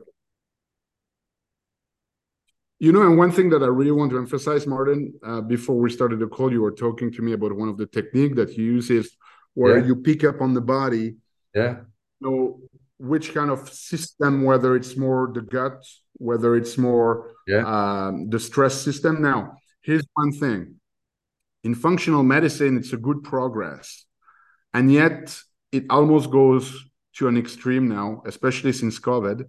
[2.80, 5.90] You know, and one thing that I really want to emphasize, Martin, uh, before we
[5.90, 8.66] started the call, you were talking to me about one of the technique that you
[8.66, 9.16] use is
[9.56, 9.86] where yeah.
[9.88, 11.16] you pick up on the body.
[11.56, 11.78] Yeah.
[12.22, 12.60] Know
[13.00, 15.84] which kind of system, whether it's more the gut,
[16.14, 17.64] whether it's more yeah.
[17.66, 19.22] um, the stress system.
[19.22, 20.76] Now, here's one thing:
[21.64, 24.06] in functional medicine, it's a good progress,
[24.74, 25.36] and yet
[25.72, 26.86] it almost goes
[27.18, 29.44] to an extreme now, especially since COVID,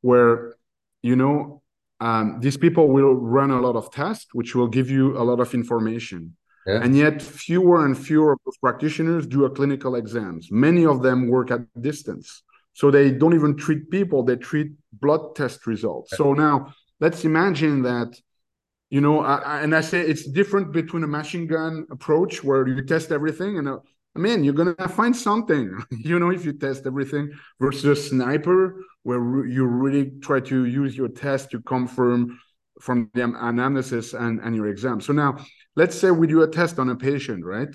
[0.00, 0.54] where
[1.02, 1.62] you know
[2.00, 5.40] um, these people will run a lot of tests, which will give you a lot
[5.40, 6.36] of information.
[6.66, 6.82] Yeah.
[6.82, 10.50] And yet, fewer and fewer of those practitioners do a clinical exams.
[10.50, 12.42] Many of them work at distance.
[12.74, 16.16] So they don't even treat people, they treat blood test results.
[16.16, 18.16] So now let's imagine that,
[18.88, 22.84] you know, I, and I say it's different between a machine gun approach where you
[22.84, 23.80] test everything and a,
[24.16, 27.30] I mean, you're gonna find something, you know, if you test everything
[27.60, 32.38] versus a sniper where you really try to use your test to confirm
[32.80, 35.00] from the analysis and, and your exam.
[35.00, 35.44] So now
[35.76, 37.74] let's say we do a test on a patient, right?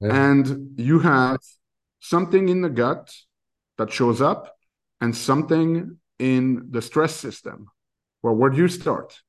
[0.00, 0.30] Yeah.
[0.30, 1.38] And you have
[2.00, 3.14] something in the gut
[3.78, 4.54] that shows up
[5.00, 7.66] and something in the stress system.
[8.22, 9.20] Well, where do you start?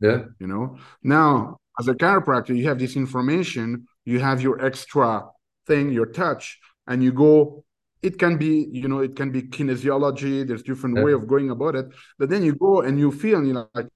[0.00, 0.24] Yeah.
[0.38, 5.24] You know, now as a chiropractor, you have this information, you have your extra
[5.66, 7.64] thing, your touch, and you go.
[8.02, 10.46] It can be, you know, it can be kinesiology.
[10.46, 11.04] There's different yeah.
[11.04, 11.86] way of going about it.
[12.18, 13.88] But then you go and you feel, and you're like,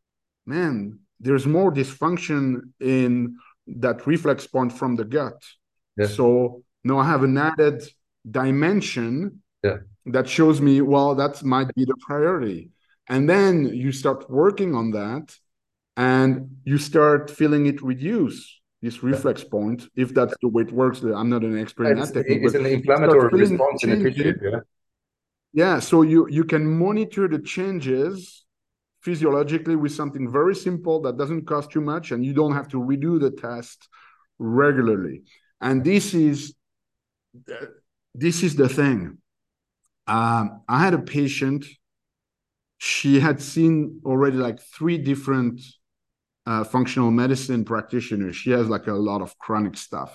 [0.46, 5.42] man, there's more dysfunction in that reflex point from the gut.
[5.98, 6.06] Yeah.
[6.06, 7.82] So now I have an added
[8.30, 9.78] dimension yeah.
[10.06, 12.70] that shows me, well, that might be the priority.
[13.08, 15.34] And then you start working on that
[15.96, 21.02] and you start feeling it reduce this reflex point, if that's the way it works.
[21.02, 22.42] I'm not an expert in that technique.
[22.44, 24.34] It's an inflammatory response in the tissue.
[24.42, 24.60] Yeah.
[25.52, 25.78] Yeah.
[25.80, 28.44] So you you can monitor the changes
[29.00, 32.78] physiologically with something very simple that doesn't cost too much and you don't have to
[32.78, 33.88] redo the test
[34.38, 35.22] regularly
[35.60, 36.54] and this is
[38.14, 39.18] this is the thing
[40.06, 41.64] um, i had a patient
[42.78, 45.60] she had seen already like three different
[46.48, 48.32] uh, functional medicine practitioner.
[48.32, 50.12] she has like a lot of chronic stuff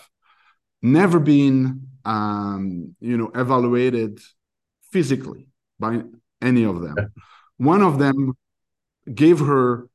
[0.81, 4.19] never been um, you know evaluated
[4.91, 5.47] physically
[5.79, 6.01] by
[6.41, 6.95] any of them
[7.57, 8.33] one of them
[9.13, 9.87] gave her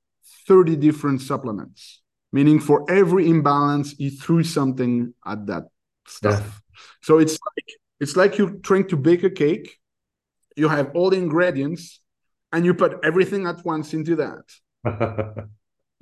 [0.46, 5.64] 30 different supplements, meaning for every imbalance, he threw something at that
[6.06, 6.40] stuff.
[6.40, 6.78] Yeah.
[7.02, 7.68] So it's like
[8.00, 9.78] it's like you're trying to bake a cake.
[10.56, 12.00] You have all the ingredients
[12.52, 14.44] and you put everything at once into that.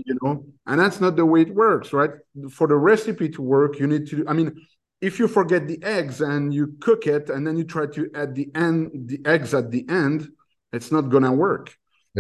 [0.05, 2.11] you know, and that's not the way it works, right?
[2.51, 4.67] For the recipe to work, you need to, I mean,
[5.01, 8.35] if you forget the eggs and you cook it and then you try to add
[8.35, 10.29] the end the eggs at the end,
[10.73, 11.75] it's not gonna work.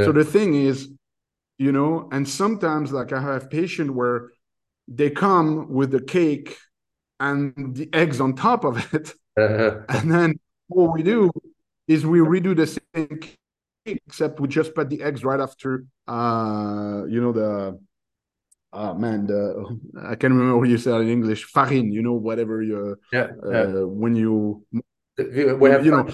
[0.05, 0.89] So the thing is,
[1.59, 4.31] you know, and sometimes like I have patient where
[4.89, 6.57] they come with the cake
[7.18, 9.14] and the eggs on top of it,
[9.89, 11.31] and then what we do
[11.89, 13.20] is we redo the same
[13.87, 17.78] except we just put the eggs right after, uh, you know, the
[18.72, 21.45] oh man, the I can't remember what you said in English.
[21.45, 23.82] Farine, you know, whatever you yeah, uh, yeah.
[23.84, 24.64] when you
[25.18, 26.07] we have you know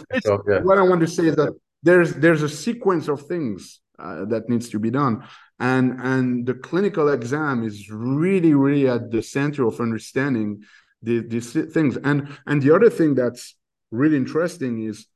[0.49, 0.61] yeah.
[0.61, 1.53] what I want to say is that
[1.83, 5.25] there's there's a sequence of things uh, that needs to be done
[5.59, 10.63] and and the clinical exam is really really at the center of understanding
[11.03, 13.57] the, these things and and the other thing that's
[13.91, 15.07] really interesting is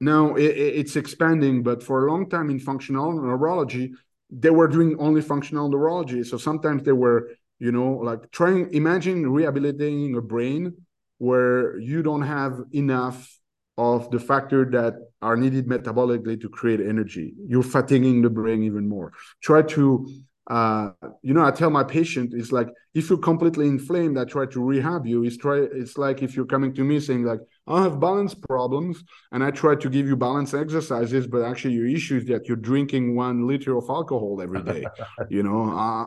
[0.00, 3.92] now it, it's expanding but for a long time in functional neurology
[4.30, 9.28] they were doing only functional neurology so sometimes they were you know like trying imagine
[9.28, 10.72] rehabilitating a brain
[11.18, 13.38] where you don't have enough
[13.78, 17.34] of the factor that are needed metabolically to create energy.
[17.46, 19.12] You're fatiguing the brain even more.
[19.40, 20.08] Try to,
[20.48, 20.90] uh,
[21.20, 24.64] you know, I tell my patient, it's like if you're completely inflamed, I try to
[24.64, 25.24] rehab you.
[25.24, 25.58] It's try.
[25.58, 29.50] It's like if you're coming to me saying like, I have balance problems, and I
[29.50, 33.46] try to give you balance exercises, but actually your issue is that you're drinking one
[33.46, 34.86] liter of alcohol every day.
[35.28, 36.06] you know, uh,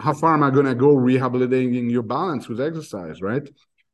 [0.00, 3.48] how far am I going to go rehabilitating your balance with exercise, right?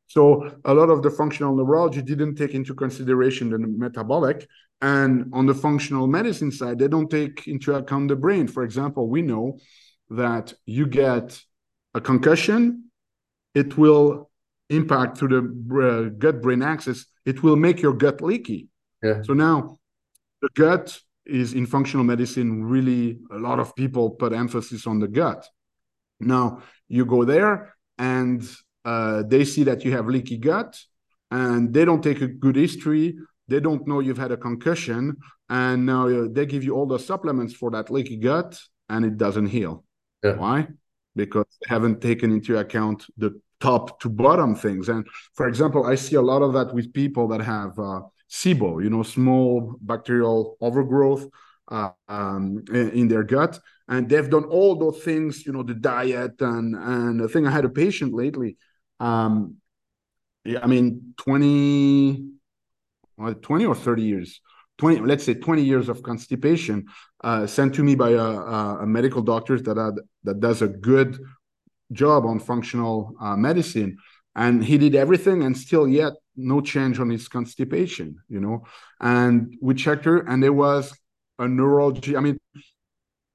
[0.09, 4.49] So a lot of the functional neurology didn't take into consideration the metabolic.
[4.83, 8.47] And on the functional medicine side, they don't take into account the brain.
[8.49, 9.59] For example, we know
[10.11, 11.41] that you get
[11.95, 12.91] a concussion,
[13.55, 14.31] it will
[14.71, 18.69] impact through the uh, gut brain axis, it will make your gut leaky.
[19.03, 19.23] Yeah.
[19.23, 19.79] So now
[20.41, 25.09] the gut is in functional medicine really a lot of people put emphasis on the
[25.09, 25.47] gut
[26.21, 28.47] now you go there and
[28.85, 30.79] uh, they see that you have leaky gut
[31.31, 33.17] and they don't take a good history
[33.49, 35.17] they don't know you've had a concussion
[35.49, 39.17] and now uh, they give you all the supplements for that leaky gut and it
[39.17, 39.85] doesn't heal
[40.25, 40.37] yeah.
[40.37, 40.67] why
[41.17, 45.95] because they haven't taken into account the top to bottom things and for example i
[45.95, 48.01] see a lot of that with people that have uh,
[48.31, 51.29] SIBO, you know, small bacterial overgrowth
[51.69, 53.59] uh, um, in their gut,
[53.89, 57.51] and they've done all those things, you know, the diet and and I think I
[57.51, 58.57] had a patient lately.
[59.01, 59.57] Um,
[60.45, 62.33] yeah, I mean, 20,
[63.41, 64.41] 20 or 30 years,
[64.79, 66.87] 20, let's say 20 years of constipation
[67.23, 68.25] uh, sent to me by a,
[68.83, 69.95] a, medical doctor that had,
[70.25, 71.19] that does a good
[71.93, 73.97] job on functional uh, medicine.
[74.35, 78.65] And he did everything and still yet no change on his constipation, you know.
[79.01, 80.93] And we checked her, and there was
[81.39, 82.17] a neurology.
[82.17, 82.39] I mean,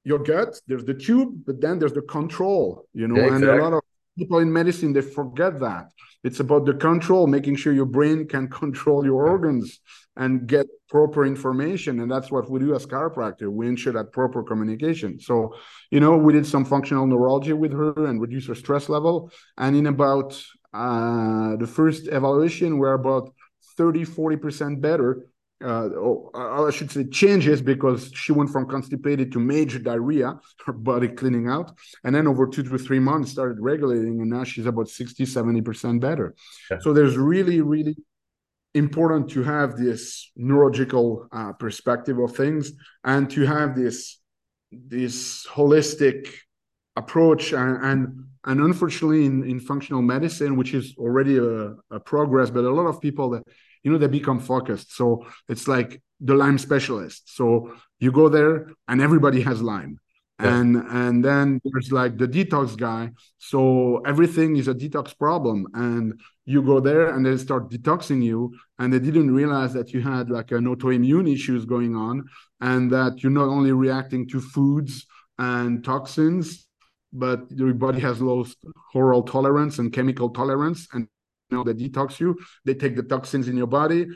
[0.04, 3.16] your gut, there's the tube, but then there's the control, you know.
[3.16, 3.48] Yeah, exactly.
[3.48, 3.80] And a lot of
[4.18, 5.90] people in medicine they forget that.
[6.22, 9.80] It's about the control, making sure your brain can control your organs
[10.20, 12.00] and get proper information.
[12.00, 13.50] And that's what we do as chiropractor.
[13.50, 15.18] We ensure that proper communication.
[15.18, 15.54] So,
[15.90, 19.32] you know, we did some functional neurology with her and reduce her stress level.
[19.56, 20.30] And in about
[20.74, 23.32] uh, the first evaluation we're about
[23.78, 25.26] 30, 40% better.
[25.62, 30.38] Uh, or, uh, I should say changes because she went from constipated to major diarrhea,
[30.66, 31.72] her body cleaning out.
[32.04, 36.00] And then over two to three months started regulating, and now she's about 60, 70%
[36.00, 36.34] better.
[36.70, 36.78] Yeah.
[36.80, 37.96] So there's really, really
[38.74, 42.72] important to have this neurological uh, perspective of things
[43.04, 44.18] and to have this
[44.72, 46.32] this holistic
[46.96, 52.50] approach and, and and unfortunately in, in functional medicine which is already a, a, progress
[52.50, 53.42] but a lot of people that
[53.82, 54.94] you know they become focused.
[54.94, 57.34] So it's like the lyme specialist.
[57.34, 59.99] So you go there and everybody has lyme
[60.42, 63.10] and and then there's like the detox guy.
[63.38, 65.66] So everything is a detox problem.
[65.74, 68.54] And you go there and they start detoxing you.
[68.78, 72.24] And they didn't realize that you had like an autoimmune issues going on
[72.60, 75.06] and that you're not only reacting to foods
[75.38, 76.66] and toxins
[77.12, 78.56] but your body has lost
[78.94, 80.86] oral tolerance and chemical tolerance.
[80.92, 81.08] And
[81.50, 82.38] you know they detox you.
[82.64, 84.06] They take the toxins in your body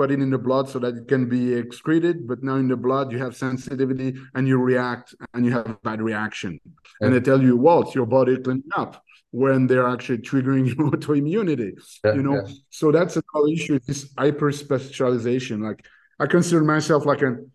[0.00, 2.80] put it in the blood so that it can be excreted but now in the
[2.86, 7.02] blood you have sensitivity and you react and you have a bad reaction yeah.
[7.02, 9.04] and they tell you well it's your body cleaning up
[9.42, 11.72] when they're actually triggering your autoimmunity
[12.02, 12.54] yeah, you know yeah.
[12.70, 15.84] so that's another issue this hyper specialization like
[16.18, 17.50] i consider myself like an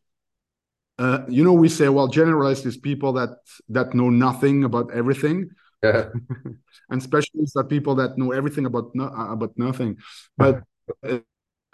[0.98, 3.32] uh, you know, we say, well, generalists is people that
[3.68, 5.50] that know nothing about everything.
[5.84, 6.06] Yeah.
[6.90, 9.98] and specialists are people that know everything about no, about nothing.
[10.38, 10.64] But
[11.04, 11.20] uh,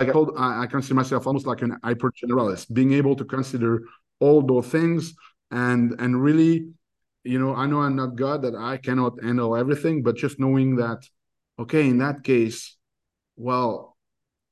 [0.02, 3.84] I told, I, I consider myself almost like an hyper generalist, being able to consider
[4.20, 5.14] all those things
[5.50, 6.70] and and really,
[7.24, 10.78] you know, I know I'm not God that I cannot handle everything, but just knowing
[10.78, 11.00] that,
[11.60, 12.78] okay, in that case,
[13.36, 13.98] well,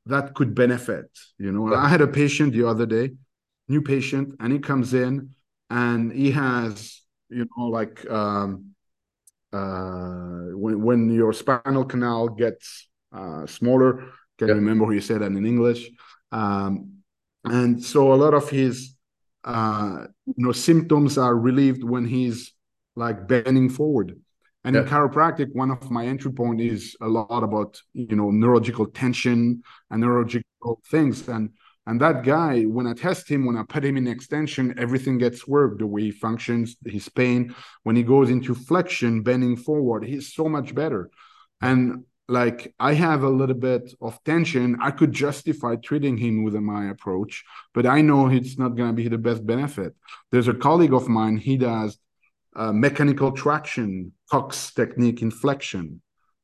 [0.06, 1.10] that could benefit.
[1.38, 1.80] You know, yeah.
[1.80, 3.12] I had a patient the other day
[3.70, 5.30] new patient and he comes in
[5.70, 8.72] and he has you know like um,
[9.54, 14.56] uh, when when your spinal canal gets uh, smaller can yep.
[14.56, 15.90] remember who you said that in english
[16.32, 16.92] um,
[17.46, 18.96] and so a lot of his
[19.44, 22.54] uh, you know symptoms are relieved when he's
[22.96, 24.20] like bending forward
[24.64, 28.88] and in chiropractic one of my entry point is a lot about you know neurological
[28.88, 31.52] tension and neurological things and
[31.90, 35.48] and that guy, when I test him, when I put him in extension, everything gets
[35.48, 37.56] worked the way he functions, his pain.
[37.82, 41.10] When he goes into flexion, bending forward, he's so much better.
[41.62, 46.54] And like I have a little bit of tension, I could justify treating him with
[46.56, 49.96] my approach, but I know it's not going to be the best benefit.
[50.32, 51.98] There's a colleague of mine, he does
[52.56, 56.02] uh, mechanical traction, Cox technique inflection.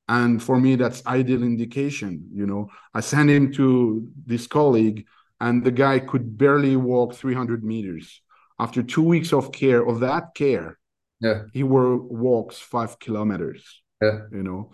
[0.08, 2.30] And for me, that's ideal indication.
[2.34, 5.06] You know, I send him to this colleague
[5.40, 8.22] and the guy could barely walk 300 meters.
[8.60, 10.80] After two weeks of care, of that care,
[11.20, 13.82] yeah, he were walks five kilometers.
[14.02, 14.72] Yeah, you know,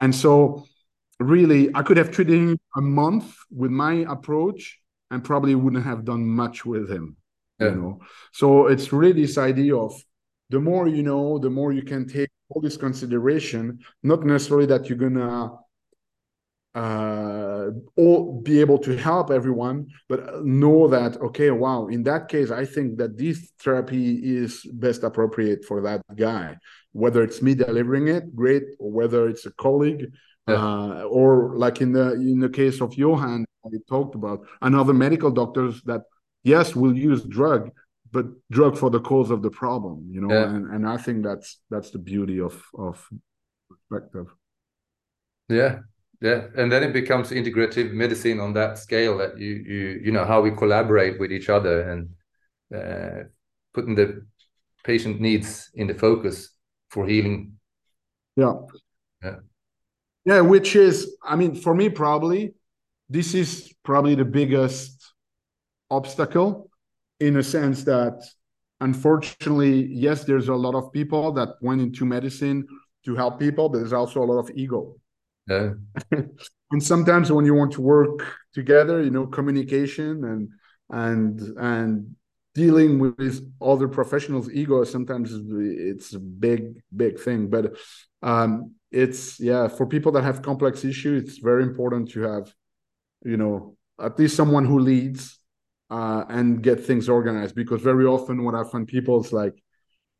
[0.00, 0.64] and so
[1.18, 4.80] really, I could have treated him a month with my approach,
[5.10, 7.16] and probably wouldn't have done much with him.
[7.58, 7.70] Yeah.
[7.70, 8.00] You know,
[8.32, 9.92] so it's really this idea of
[10.48, 13.80] the more you know, the more you can take all this consideration.
[14.02, 15.52] Not necessarily that you're gonna
[16.74, 17.66] uh,
[17.96, 22.64] or be able to help everyone, but know that okay, wow, in that case, I
[22.64, 26.56] think that this therapy is best appropriate for that guy.
[26.92, 30.12] Whether it's me delivering it, great, or whether it's a colleague,
[30.48, 30.54] yeah.
[30.54, 35.30] uh, or like in the in the case of Johan, I talked about, another medical
[35.30, 36.02] doctors that
[36.44, 37.70] yes we'll use drug
[38.12, 40.48] but drug for the cause of the problem you know Yeah.
[40.54, 43.06] and, and i think that's that's the beauty of of
[43.68, 44.26] perspective
[45.48, 45.80] Yeah,
[46.20, 50.24] yeah, and then it becomes integrative medicine on that scale that you you you know
[50.24, 52.08] how we collaborate with each other and
[52.74, 53.24] uh,
[53.72, 54.26] putting the
[54.84, 56.50] patient needs in the focus
[56.90, 57.52] for healing.
[58.36, 58.54] yeah
[59.22, 59.36] Yeah.
[60.24, 62.54] yeah which is i mean for me probably
[63.08, 65.12] this is probably the biggest
[65.90, 66.70] obstacle
[67.18, 68.22] in a sense that
[68.80, 72.66] unfortunately yes there's a lot of people that went into medicine
[73.04, 74.96] to help people but there's also a lot of ego
[75.50, 75.70] Yeah,
[76.70, 80.48] and sometimes when you want to work together you know communication and
[80.90, 82.16] and and
[82.54, 87.48] dealing with other professionals ego sometimes it's a big big thing.
[87.48, 87.76] But
[88.22, 92.52] um it's yeah for people that have complex issues it's very important to have
[93.24, 95.38] you know at least someone who leads
[95.90, 97.54] uh and get things organized.
[97.56, 99.54] Because very often what i find people is like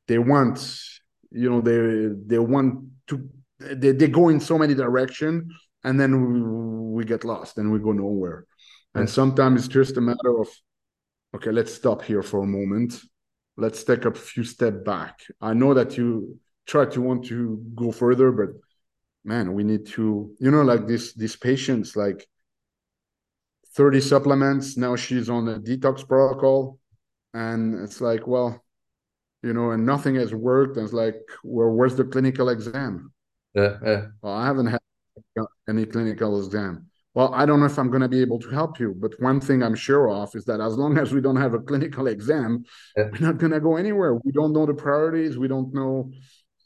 [0.08, 0.58] they want
[1.30, 3.28] you know they they want to
[3.60, 5.50] they, they go in so many direction
[5.84, 6.40] and then we,
[6.96, 8.46] we get lost and we go nowhere.
[8.94, 10.48] And sometimes it's just a matter of
[11.34, 13.00] okay let's stop here for a moment.
[13.56, 15.20] Let's take a few step back.
[15.40, 18.50] I know that you try to want to go further but
[19.24, 22.26] man we need to you know like this these patients like
[23.76, 24.76] 30 supplements.
[24.76, 26.78] Now she's on a detox protocol
[27.32, 28.64] and it's like well
[29.42, 30.76] you know and nothing has worked.
[30.76, 33.12] And it's like well where's the clinical exam
[33.54, 34.80] yeah, yeah, well i haven't had
[35.68, 36.86] any clinical exam.
[37.14, 39.40] Well i don't know if i'm going to be able to help you but one
[39.40, 42.64] thing i'm sure of is that as long as we don't have a clinical exam
[42.96, 43.08] Yeah.
[43.12, 44.14] we're not going to go anywhere.
[44.14, 45.36] We don't know the priorities.
[45.36, 46.12] We don't know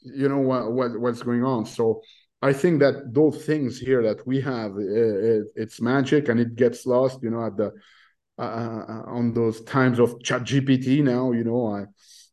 [0.03, 1.65] you know what, what what's going on.
[1.65, 2.01] So
[2.41, 4.79] i think that those things here that we have uh,
[5.31, 7.71] it, it's magic and it gets lost you know at the
[8.37, 11.85] uh, on those times of chat gpt now you know i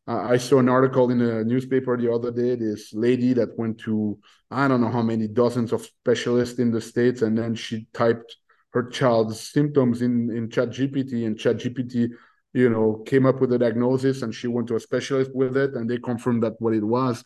[0.05, 2.55] I saw an article in a newspaper the other day.
[2.55, 4.19] This lady that went to
[4.51, 8.35] I don't know how many dozens of specialists in the states, and then she typed
[8.71, 12.09] her child's symptoms in in ChatGPT, and ChatGPT,
[12.53, 15.73] you know, came up with a diagnosis, and she went to a specialist with it,
[15.75, 17.23] and they confirmed that what it was.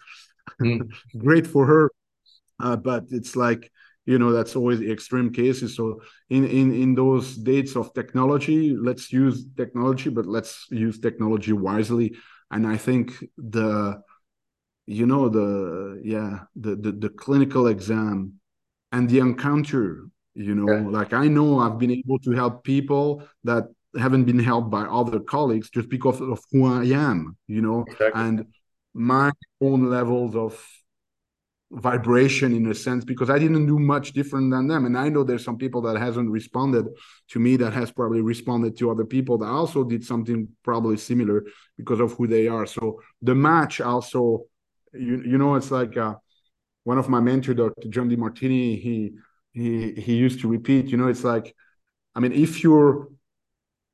[0.62, 0.92] Mm.
[1.18, 1.92] Great for her,
[2.60, 3.72] uh, but it's like
[4.06, 5.76] you know that's always the extreme cases.
[5.76, 11.54] So in in in those dates of technology, let's use technology, but let's use technology
[11.54, 12.16] wisely
[12.52, 14.02] and i think the
[14.86, 18.34] you know the yeah the the, the clinical exam
[18.92, 20.88] and the encounter you know Yeah.
[20.90, 23.66] like i know i've been able to help people that
[23.98, 28.22] haven't been helped by other colleagues just because of who i am you know exactly.
[28.22, 28.46] and
[28.94, 29.32] my
[29.62, 30.54] own levels of
[31.72, 34.86] vibration in a sense because i didn't do much different than them.
[34.86, 36.86] And i know there's some people that hasn't responded
[37.30, 41.44] to me that has probably responded to other people that also did something probably similar
[41.78, 42.66] because of who they are.
[42.66, 44.46] So the match also
[44.94, 46.16] you, you know it's like uh,
[46.86, 49.16] one of my mentor dr john demartini he
[49.52, 51.54] he he used to repeat you know it's like
[52.16, 53.10] i mean if you're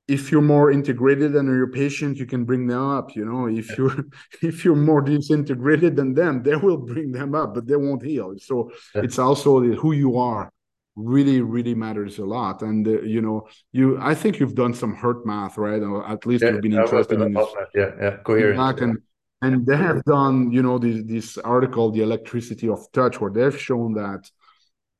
[0.07, 3.77] if you're more integrated than your patient you can bring them up you know if
[3.77, 3.95] you're
[4.41, 8.33] if you're more disintegrated than them they will bring them up but they won't heal
[8.37, 9.01] so Yeah.
[9.03, 10.51] it's also the, who you are
[10.95, 14.95] really really matters a lot and uh, you know you i think you've done some
[14.95, 17.47] HeartMath right or at least Yeah, you've been interested in this.
[17.73, 18.57] Yeah, yeah, coherent.
[18.57, 18.97] back and
[19.41, 23.59] and they have done you know this this article the electricity of touch where they've
[23.59, 24.29] shown that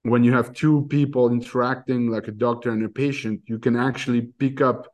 [0.04, 4.22] when you have two people interacting like a doctor and a patient you can actually
[4.39, 4.88] pick up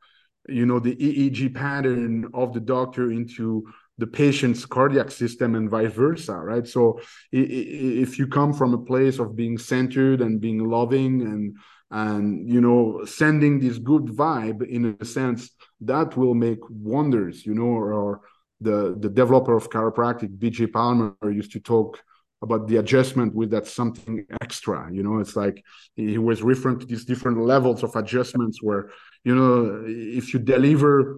[0.52, 3.66] you know the eeg pattern of the doctor into
[3.98, 6.66] the patient's cardiac system and vice versa right?
[6.68, 7.00] So
[7.32, 11.58] if you come from a place of being centered and being loving and
[11.92, 15.50] and you know sending this good vibe in a sense
[15.82, 18.22] that will make wonders you know or, or
[18.62, 22.00] the the developer of chiropractic bj palmer used to talk
[22.42, 25.20] about the adjustment with that something extra you know?
[25.20, 25.64] It's like
[25.96, 28.92] he was referring to these different levels of adjustments where
[29.24, 31.18] you know if you deliver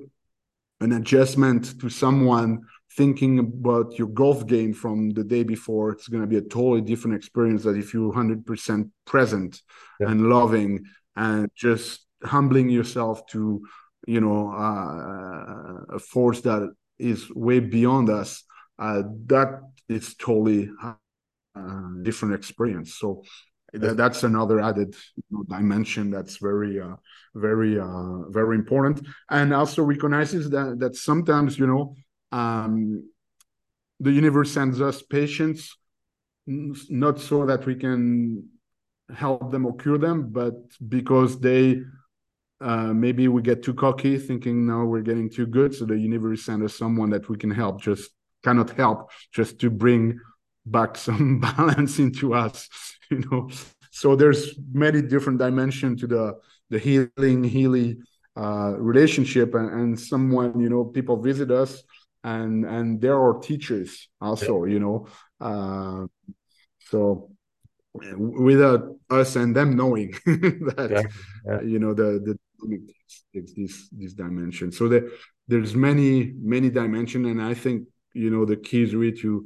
[0.79, 2.61] an adjustment to someone
[2.97, 6.81] thinking about your golf game from the day before it's going to be a totally
[6.81, 9.61] different experience than if you're 100% present
[9.99, 10.09] Yeah.
[10.09, 13.61] and loving and just humbling yourself to
[14.07, 16.61] you know uh, a force that
[16.97, 18.43] is way beyond us
[18.79, 19.49] uh, that
[19.87, 20.93] is totally uh,
[22.01, 23.23] different experience so
[23.73, 24.95] that's another added
[25.47, 26.95] dimension that's very uh,
[27.35, 31.95] very uh, very important and also recognizes that that sometimes you know
[32.31, 33.03] um,
[33.99, 35.77] the universe sends us patients
[36.47, 38.43] not so that we can
[39.15, 40.53] help them or cure them but
[40.89, 41.81] because they
[42.61, 45.73] uh, maybe we get too cocky, thinking now we're getting too good.
[45.73, 48.11] So the universe sends us someone that we can help, just
[48.43, 50.19] cannot help, just to bring
[50.65, 52.69] back some balance into us,
[53.15, 53.49] you know.
[53.91, 56.39] So there's many different dimensions to the
[56.69, 58.03] the healing, healing
[58.37, 61.83] uh, relationship, and, and someone, you know, people visit us,
[62.23, 64.73] and and there are teachers also, yeah.
[64.73, 65.07] you know.
[65.39, 66.07] Uh,
[66.79, 67.29] so
[67.93, 71.01] without us and them knowing that yeah.
[71.45, 71.61] Yeah.
[71.61, 72.37] you know the the
[73.33, 75.09] it's this this dimension so there,
[75.47, 79.45] there's many many dimension and i think you know the key is really to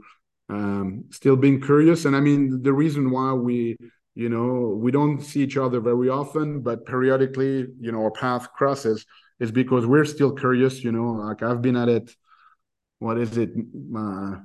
[0.50, 2.06] um, still being curious.
[2.06, 3.78] And i mean the reason why we
[4.16, 8.52] you know we don't see each other very often but periodically you know our path
[8.54, 9.06] crosses
[9.40, 12.16] is because we're still curious you know like i've been at it
[13.00, 13.52] what is it?
[13.96, 14.38] Uh,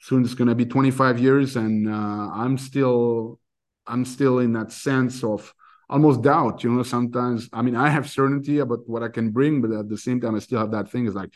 [0.00, 3.38] soon it's going to be 25 years and uh, i'm still
[3.86, 5.54] i'm still in that sense of
[5.88, 9.62] almost doubt you know sometimes i mean i have certainty about what i can bring
[9.62, 11.30] but at the same time i still have that thing is like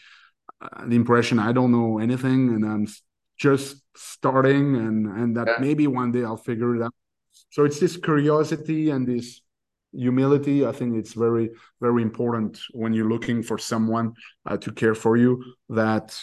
[0.61, 2.87] uh, the impression i don't know anything and i'm
[3.37, 5.57] just starting and and that yeah.
[5.61, 6.95] maybe one day i'll figure it out
[7.51, 9.41] so it's this curiosity and this
[9.93, 11.51] humility i think it's very
[11.81, 14.13] very important when you're looking for someone
[14.47, 16.19] uh, to care for you that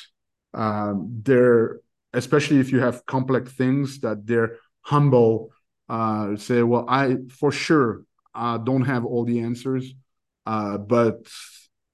[0.53, 1.79] uh, they're
[2.13, 5.49] especially if you have complex things that they're humble
[5.89, 8.03] uh, say well i for sure
[8.35, 9.93] uh, don't have all the answers,
[10.45, 11.27] uh, but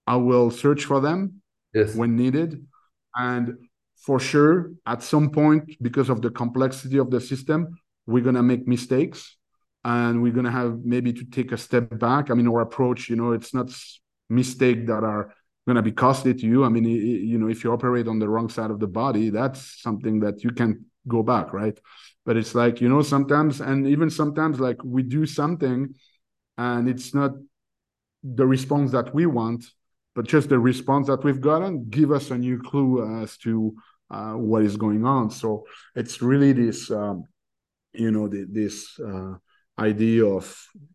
[0.08, 1.41] I will search for them
[1.74, 1.96] yes.
[1.96, 2.66] when needed.
[3.16, 3.58] And
[4.06, 7.78] for sure, at some point, because of the complexity of the system,
[8.08, 9.38] we're gonna make mistakes,
[9.84, 12.32] and we're gonna have maybe to take a step back.
[12.32, 13.72] I mean, our approach, you know, it's not
[14.30, 15.34] mistake that are
[15.68, 16.64] gonna be costly to you.
[16.64, 19.82] I mean, you know, if you operate on the wrong side of the body, that's
[19.82, 21.78] something that you can go back, right?
[22.26, 25.94] But it's like you know, sometimes, and even sometimes, like we do something
[26.58, 27.32] and it's not
[28.24, 29.66] the response that we want
[30.20, 33.74] but just the response that we've gotten give us a new clue as to
[34.12, 35.32] uh, what is going on.
[35.32, 35.64] So
[35.96, 37.24] it's really this um,
[37.94, 39.36] you know the, this uh,
[39.80, 40.44] idea of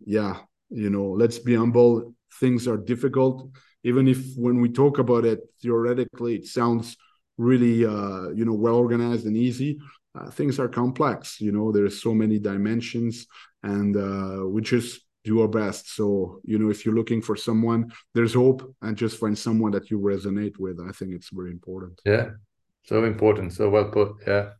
[0.04, 2.14] yeah you know let's be humble.
[2.38, 3.48] Things are difficult.
[3.82, 6.94] Even if when we talk about it theoretically it sounds
[7.38, 9.78] really uh, you know well organized and easy
[10.14, 11.40] uh, things are complex.
[11.40, 13.26] You know there's so many dimensions
[13.62, 15.94] and uh, we just do our best.
[15.94, 19.90] So, you know, if you're looking for someone, there's hope and just find someone that
[19.90, 20.78] you resonate with.
[20.80, 22.00] I think it's very important.
[22.04, 22.30] Yeah.
[22.84, 23.52] So important.
[23.54, 24.16] So well put.
[24.26, 24.50] Yeah.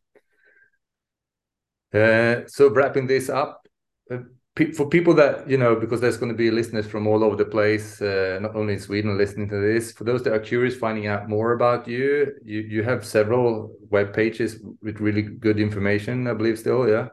[1.93, 3.69] Uh, so wrapping this up,
[4.11, 4.19] uh,
[4.57, 7.37] pe for people that, you know, because there's going to be listeners from all over
[7.37, 10.75] the place, uh, not only in Sweden listening to this, for those that are curious,
[10.75, 16.27] finding out more about you, you, you have several web pages with really good information,
[16.27, 16.89] I believe still.
[16.89, 17.09] Yeah.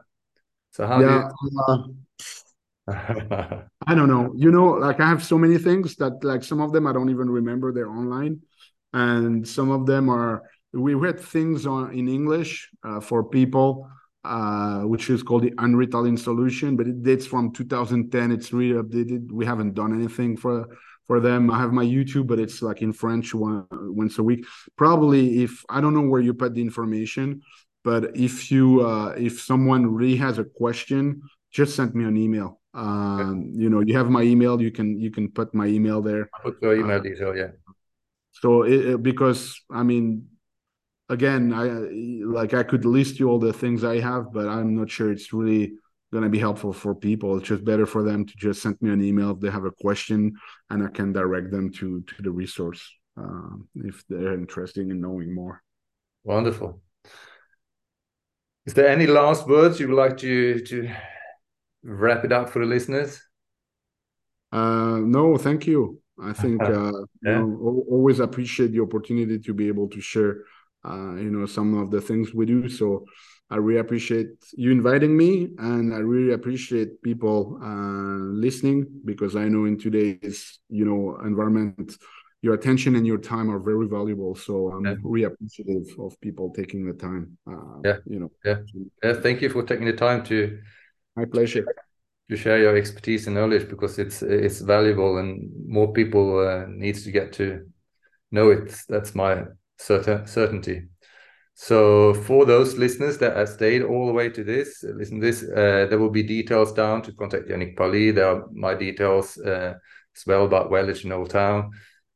[0.72, 1.96] So how yeah, do you...
[2.88, 4.32] I don't know.
[4.36, 7.10] You know, like I have so many things that like some of them I don't
[7.10, 8.40] even remember they're online,
[8.92, 10.42] and some of them are
[10.72, 13.88] we read things on in English uh, for people,
[14.24, 18.32] uh, which is called the Unritalin solution, but it dates from 2010.
[18.32, 19.30] It's really updated.
[19.30, 20.66] We haven't done anything for
[21.06, 21.52] for them.
[21.52, 24.44] I have my YouTube, but it's like in French one, once a week.
[24.76, 27.42] Probably if I don't know where you put the information,
[27.84, 31.22] but if you uh, if someone really has a question,
[31.52, 35.10] just send me an email um, you know you have my email you can you
[35.10, 36.28] can put my email there.
[36.34, 37.48] I'll put your email uh, detail yeah.
[38.32, 40.26] So it, it, because i mean
[41.08, 41.64] again i
[42.24, 45.32] like i could list you all the things i have but i'm not sure it's
[45.32, 45.74] really
[46.12, 47.38] going to be helpful for people.
[47.38, 49.70] It's just better for them to just send me an email if they have a
[49.70, 50.34] question
[50.70, 52.82] and i can direct them to to the resource
[53.20, 55.62] uh, if they're interested in knowing more.
[56.24, 56.80] Wonderful.
[58.66, 60.90] Is there any last words you would like to to
[61.82, 63.20] wrap it up for the listeners?
[64.50, 66.00] Uh, no, thank you.
[66.22, 66.92] I think uh,
[67.22, 67.38] yeah.
[67.38, 70.44] you know, always appreciate the opportunity to be able to share,
[70.84, 72.68] uh, you know, some of the things we do.
[72.68, 73.06] So
[73.52, 79.48] I really appreciate you inviting me, and I really appreciate people uh, listening because I
[79.48, 81.96] know in today's you know environment,
[82.40, 84.34] your attention and your time are very valuable.
[84.34, 84.94] So I'm yeah.
[85.02, 87.36] really appreciative of people taking the time.
[87.46, 88.30] Uh, yeah, you know.
[88.42, 88.60] Yeah,
[89.04, 89.20] yeah.
[89.20, 90.58] Thank you for taking the time to
[91.16, 91.64] my pleasure.
[92.30, 97.04] To share your expertise and knowledge because it's it's valuable and more people uh, needs
[97.04, 97.66] to get to
[98.30, 98.74] know it.
[98.88, 99.44] That's my
[99.78, 100.88] certain certainty.
[101.54, 105.42] So for those listeners that have stayed all the way to this, listen to this,
[105.42, 108.10] uh, there will be details down to contact Yannick Pauli.
[108.10, 109.74] There are my details uh,
[110.16, 111.70] as well about Welledge Old Town.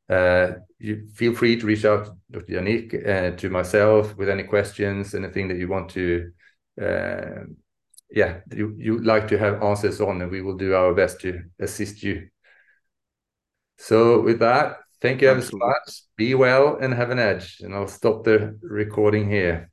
[0.09, 2.53] Uh, you feel free to reach out to Dr.
[2.53, 6.31] Yannick, uh, to myself with any questions, anything that you want to
[6.81, 7.43] uh,
[8.09, 11.41] yeah you you like to have answers on and we will do our best to
[11.59, 12.27] assist you
[13.77, 16.03] So with that, thank you ever so much.
[16.15, 17.57] Be well and have an edge.
[17.61, 19.69] And I'll stop the recording here.